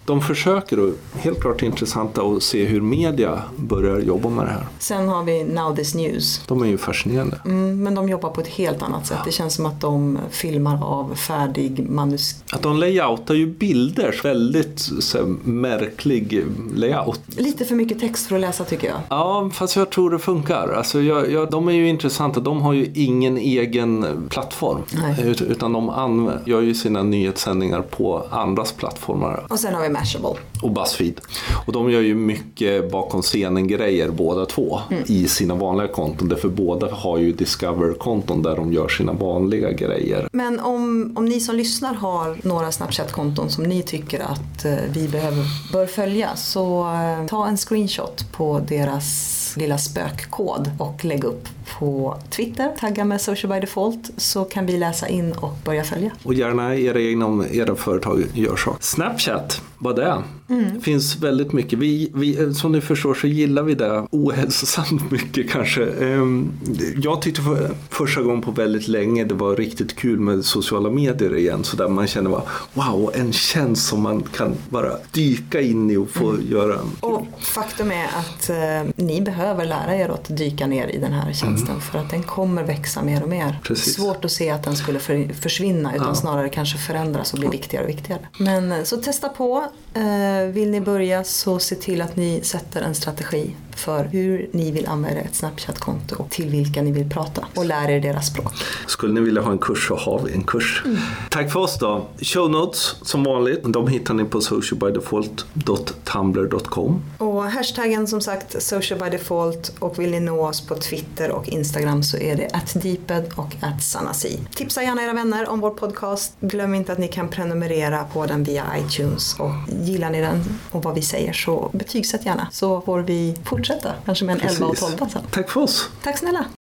de 0.08 0.20
försöker 0.20 0.80
och 0.80 0.94
helt 1.14 1.40
klart 1.40 1.62
intressanta 1.62 2.22
att 2.22 2.42
se 2.42 2.64
hur 2.64 2.80
media 2.80 3.42
börjar 3.56 3.98
jobba 3.98 4.28
med 4.28 4.46
det 4.46 4.50
här. 4.50 4.66
Sen 4.78 5.08
har 5.08 5.24
vi 5.24 5.44
Now 5.44 5.76
This 5.76 5.94
News. 5.94 6.42
De 6.46 6.62
är 6.62 6.66
ju 6.66 6.78
fascinerande. 6.78 7.40
Mm, 7.44 7.82
men 7.82 7.94
de 7.94 8.08
jobbar 8.08 8.30
på 8.30 8.40
ett 8.40 8.46
helt 8.46 8.82
annat 8.82 9.06
sätt. 9.06 9.16
Ja. 9.18 9.24
Det 9.24 9.32
känns 9.32 9.54
som 9.54 9.66
att 9.66 9.80
de 9.80 10.18
filmar 10.30 10.84
av 10.84 11.14
färdig 11.14 11.90
manuskript. 11.90 12.54
Att 12.54 12.62
de 12.62 12.76
layoutar 12.76 13.34
ju 13.34 13.46
bilder, 13.46 14.20
väldigt 14.22 14.78
så 15.00 15.36
märklig 15.44 16.44
layout. 16.74 17.20
Lite 17.26 17.64
för 17.64 17.74
mycket 17.74 18.00
text 18.00 18.26
för 18.26 18.34
att 18.34 18.40
läsa 18.40 18.64
tycker 18.64 18.88
jag. 18.88 18.98
Ja, 19.08 19.50
fast 19.52 19.76
jag 19.76 19.90
tror 19.90 20.10
det 20.10 20.18
funkar. 20.18 20.68
Alltså, 20.68 21.00
jag, 21.00 21.32
jag, 21.32 21.50
de 21.50 21.68
är 21.68 21.72
ju 21.72 21.88
intressanta. 21.88 22.40
De 22.40 22.62
har 22.62 22.72
ju 22.72 22.90
ingen 22.94 23.38
egen 23.38 24.06
plattform. 24.28 24.82
Nej. 24.92 25.36
Utan 25.48 25.72
de 25.72 26.32
gör 26.44 26.60
ju 26.60 26.74
sina 26.74 27.02
nyhetssändningar 27.02 27.82
på 27.82 28.26
andras 28.30 28.72
plattformar. 28.72 29.46
Och 29.48 29.60
sen 29.60 29.74
har 29.74 29.82
vi 29.82 29.88
Mashable. 29.98 30.40
Och 30.62 30.70
Buzzfeed. 30.70 31.20
Och 31.66 31.72
de 31.72 31.90
gör 31.90 32.00
ju 32.00 32.14
mycket 32.14 32.90
bakom 32.90 33.22
scenen-grejer 33.22 34.10
båda 34.10 34.46
två 34.46 34.80
mm. 34.90 35.04
i 35.06 35.28
sina 35.28 35.54
vanliga 35.54 35.88
konton. 35.88 36.28
Därför 36.28 36.48
båda 36.48 36.94
har 36.94 37.18
ju 37.18 37.32
Discover-konton 37.32 38.42
där 38.42 38.56
de 38.56 38.72
gör 38.72 38.88
sina 38.88 39.12
vanliga 39.12 39.72
grejer. 39.72 40.28
Men 40.32 40.60
om, 40.60 41.12
om 41.16 41.24
ni 41.24 41.40
som 41.40 41.56
lyssnar 41.56 41.94
har 41.94 42.36
några 42.42 42.72
Snapchat-konton 42.72 43.50
som 43.50 43.64
ni 43.64 43.82
tycker 43.82 44.20
att 44.20 44.64
eh, 44.64 44.74
vi 44.92 45.08
behöver, 45.08 45.44
bör 45.72 45.86
följa 45.86 46.36
så 46.36 46.80
eh, 46.80 47.26
ta 47.26 47.46
en 47.46 47.56
screenshot 47.56 48.32
på 48.32 48.60
deras 48.68 49.47
lilla 49.58 49.78
spökkod 49.78 50.70
och 50.78 51.04
lägg 51.04 51.24
upp 51.24 51.48
på 51.78 52.18
Twitter, 52.30 52.72
tagga 52.80 53.04
med 53.04 53.20
Social 53.20 53.52
by 53.52 53.60
Default 53.60 54.10
så 54.16 54.44
kan 54.44 54.66
vi 54.66 54.78
läsa 54.78 55.08
in 55.08 55.32
och 55.32 55.54
börja 55.64 55.84
följa. 55.84 56.10
Och 56.24 56.34
gärna 56.34 56.76
era 56.76 57.00
egna 57.00 57.26
om 57.26 57.46
era 57.52 57.74
företag 57.74 58.24
gör 58.34 58.56
så. 58.56 58.76
Snapchat, 58.80 59.62
vad 59.78 59.96
det 59.96 60.04
är. 60.04 60.22
Mm. 60.50 60.80
Finns 60.80 61.16
väldigt 61.16 61.52
mycket. 61.52 61.78
Vi, 61.78 62.10
vi, 62.14 62.54
som 62.54 62.72
ni 62.72 62.80
förstår 62.80 63.14
så 63.14 63.26
gillar 63.26 63.62
vi 63.62 63.74
det 63.74 64.06
ohälsosamt 64.10 65.10
mycket 65.10 65.50
kanske. 65.50 65.86
Ehm, 65.86 66.52
jag 66.96 67.22
tyckte 67.22 67.42
för, 67.42 67.70
första 67.90 68.22
gången 68.22 68.42
på 68.42 68.50
väldigt 68.50 68.88
länge 68.88 69.24
det 69.24 69.34
var 69.34 69.56
riktigt 69.56 69.96
kul 69.96 70.20
med 70.20 70.44
sociala 70.44 70.90
medier 70.90 71.36
igen. 71.36 71.64
Så 71.64 71.76
där 71.76 71.88
man 71.88 72.06
känner 72.06 72.30
bara, 72.30 72.42
wow, 72.74 73.10
en 73.14 73.32
tjänst 73.32 73.88
som 73.88 74.02
man 74.02 74.22
kan 74.22 74.54
bara 74.68 74.92
dyka 75.12 75.60
in 75.60 75.90
i 75.90 75.96
och 75.96 76.10
få 76.10 76.30
mm. 76.30 76.50
göra. 76.50 76.78
Och 77.00 77.26
faktum 77.40 77.90
är 77.90 78.06
att 78.06 78.50
eh, 78.50 78.90
ni 78.96 79.20
behöver 79.20 79.64
lära 79.64 79.96
er 79.96 80.08
att 80.08 80.36
dyka 80.36 80.66
ner 80.66 80.88
i 80.88 80.98
den 80.98 81.12
här 81.12 81.32
tjänsten 81.32 81.68
mm. 81.68 81.80
för 81.80 81.98
att 81.98 82.10
den 82.10 82.22
kommer 82.22 82.62
växa 82.62 83.02
mer 83.02 83.22
och 83.22 83.28
mer. 83.28 83.58
Precis. 83.62 83.94
Svårt 83.94 84.24
att 84.24 84.32
se 84.32 84.50
att 84.50 84.62
den 84.62 84.76
skulle 84.76 84.98
för, 84.98 85.32
försvinna 85.32 85.94
utan 85.94 86.08
ja. 86.08 86.14
snarare 86.14 86.48
kanske 86.48 86.78
förändras 86.78 87.32
och 87.32 87.38
bli 87.38 87.48
viktigare 87.48 87.84
och 87.84 87.90
viktigare. 87.90 88.20
Men 88.38 88.72
eh, 88.72 88.82
så 88.82 88.96
testa 88.96 89.28
på. 89.28 89.66
Eh, 89.94 90.37
Eh, 90.38 90.46
vill 90.46 90.70
ni 90.70 90.80
börja 90.80 91.24
så 91.24 91.58
se 91.58 91.74
till 91.74 92.02
att 92.02 92.16
ni 92.16 92.40
sätter 92.42 92.82
en 92.82 92.94
strategi 92.94 93.54
för 93.78 94.04
hur 94.04 94.48
ni 94.52 94.70
vill 94.70 94.86
använda 94.86 95.20
ett 95.20 95.34
Snapchat-konto 95.34 96.14
och 96.18 96.30
till 96.30 96.48
vilka 96.48 96.82
ni 96.82 96.92
vill 96.92 97.10
prata 97.10 97.46
och 97.54 97.64
lär 97.64 97.90
er 97.90 98.00
deras 98.00 98.26
språk. 98.26 98.52
Skulle 98.86 99.14
ni 99.14 99.20
vilja 99.20 99.42
ha 99.42 99.52
en 99.52 99.58
kurs 99.58 99.88
så 99.88 99.96
har 99.96 100.18
vi 100.18 100.32
en 100.32 100.44
kurs. 100.44 100.82
Mm. 100.84 100.98
Tack 101.30 101.52
för 101.52 101.60
oss 101.60 101.78
då. 101.78 102.06
Show 102.20 102.50
notes 102.50 102.96
som 103.02 103.24
vanligt, 103.24 103.60
de 103.64 103.88
hittar 103.88 104.14
ni 104.14 104.24
på 104.24 104.40
socialbydefault.tumblr.com. 104.40 107.02
Och 107.18 107.44
hashtaggen 107.44 108.06
som 108.06 108.20
sagt 108.20 108.62
socialbydefault 108.62 109.72
och 109.78 109.98
vill 109.98 110.10
ni 110.10 110.20
nå 110.20 110.48
oss 110.48 110.66
på 110.66 110.74
Twitter 110.74 111.30
och 111.30 111.48
Instagram 111.48 112.02
så 112.02 112.16
är 112.16 112.36
det 112.36 112.48
atdeeped 112.52 113.32
och 113.34 113.54
atsanasi. 113.60 114.38
Tipsa 114.54 114.82
gärna 114.82 115.02
era 115.02 115.12
vänner 115.12 115.48
om 115.48 115.60
vår 115.60 115.70
podcast. 115.70 116.36
Glöm 116.40 116.74
inte 116.74 116.92
att 116.92 116.98
ni 116.98 117.08
kan 117.08 117.28
prenumerera 117.28 118.04
på 118.04 118.26
den 118.26 118.44
via 118.44 118.64
iTunes 118.78 119.36
och 119.38 119.50
gillar 119.82 120.10
ni 120.10 120.20
den 120.20 120.44
och 120.70 120.84
vad 120.84 120.94
vi 120.94 121.02
säger 121.02 121.32
så 121.32 121.70
betygsätt 121.72 122.26
gärna 122.26 122.48
så 122.52 122.80
får 122.80 123.00
vi 123.00 123.36
fortsätta 123.44 123.67
fortsätta. 123.68 123.94
Kanske 124.04 124.24
med 124.24 124.32
en 124.32 124.40
Precis. 124.40 124.60
11 124.60 124.66
och 124.70 124.76
12 124.98 125.08
sen. 125.08 125.22
Tack 125.30 125.50
för 125.50 125.60
oss. 125.60 125.88
Tack 126.02 126.18
snälla. 126.18 126.44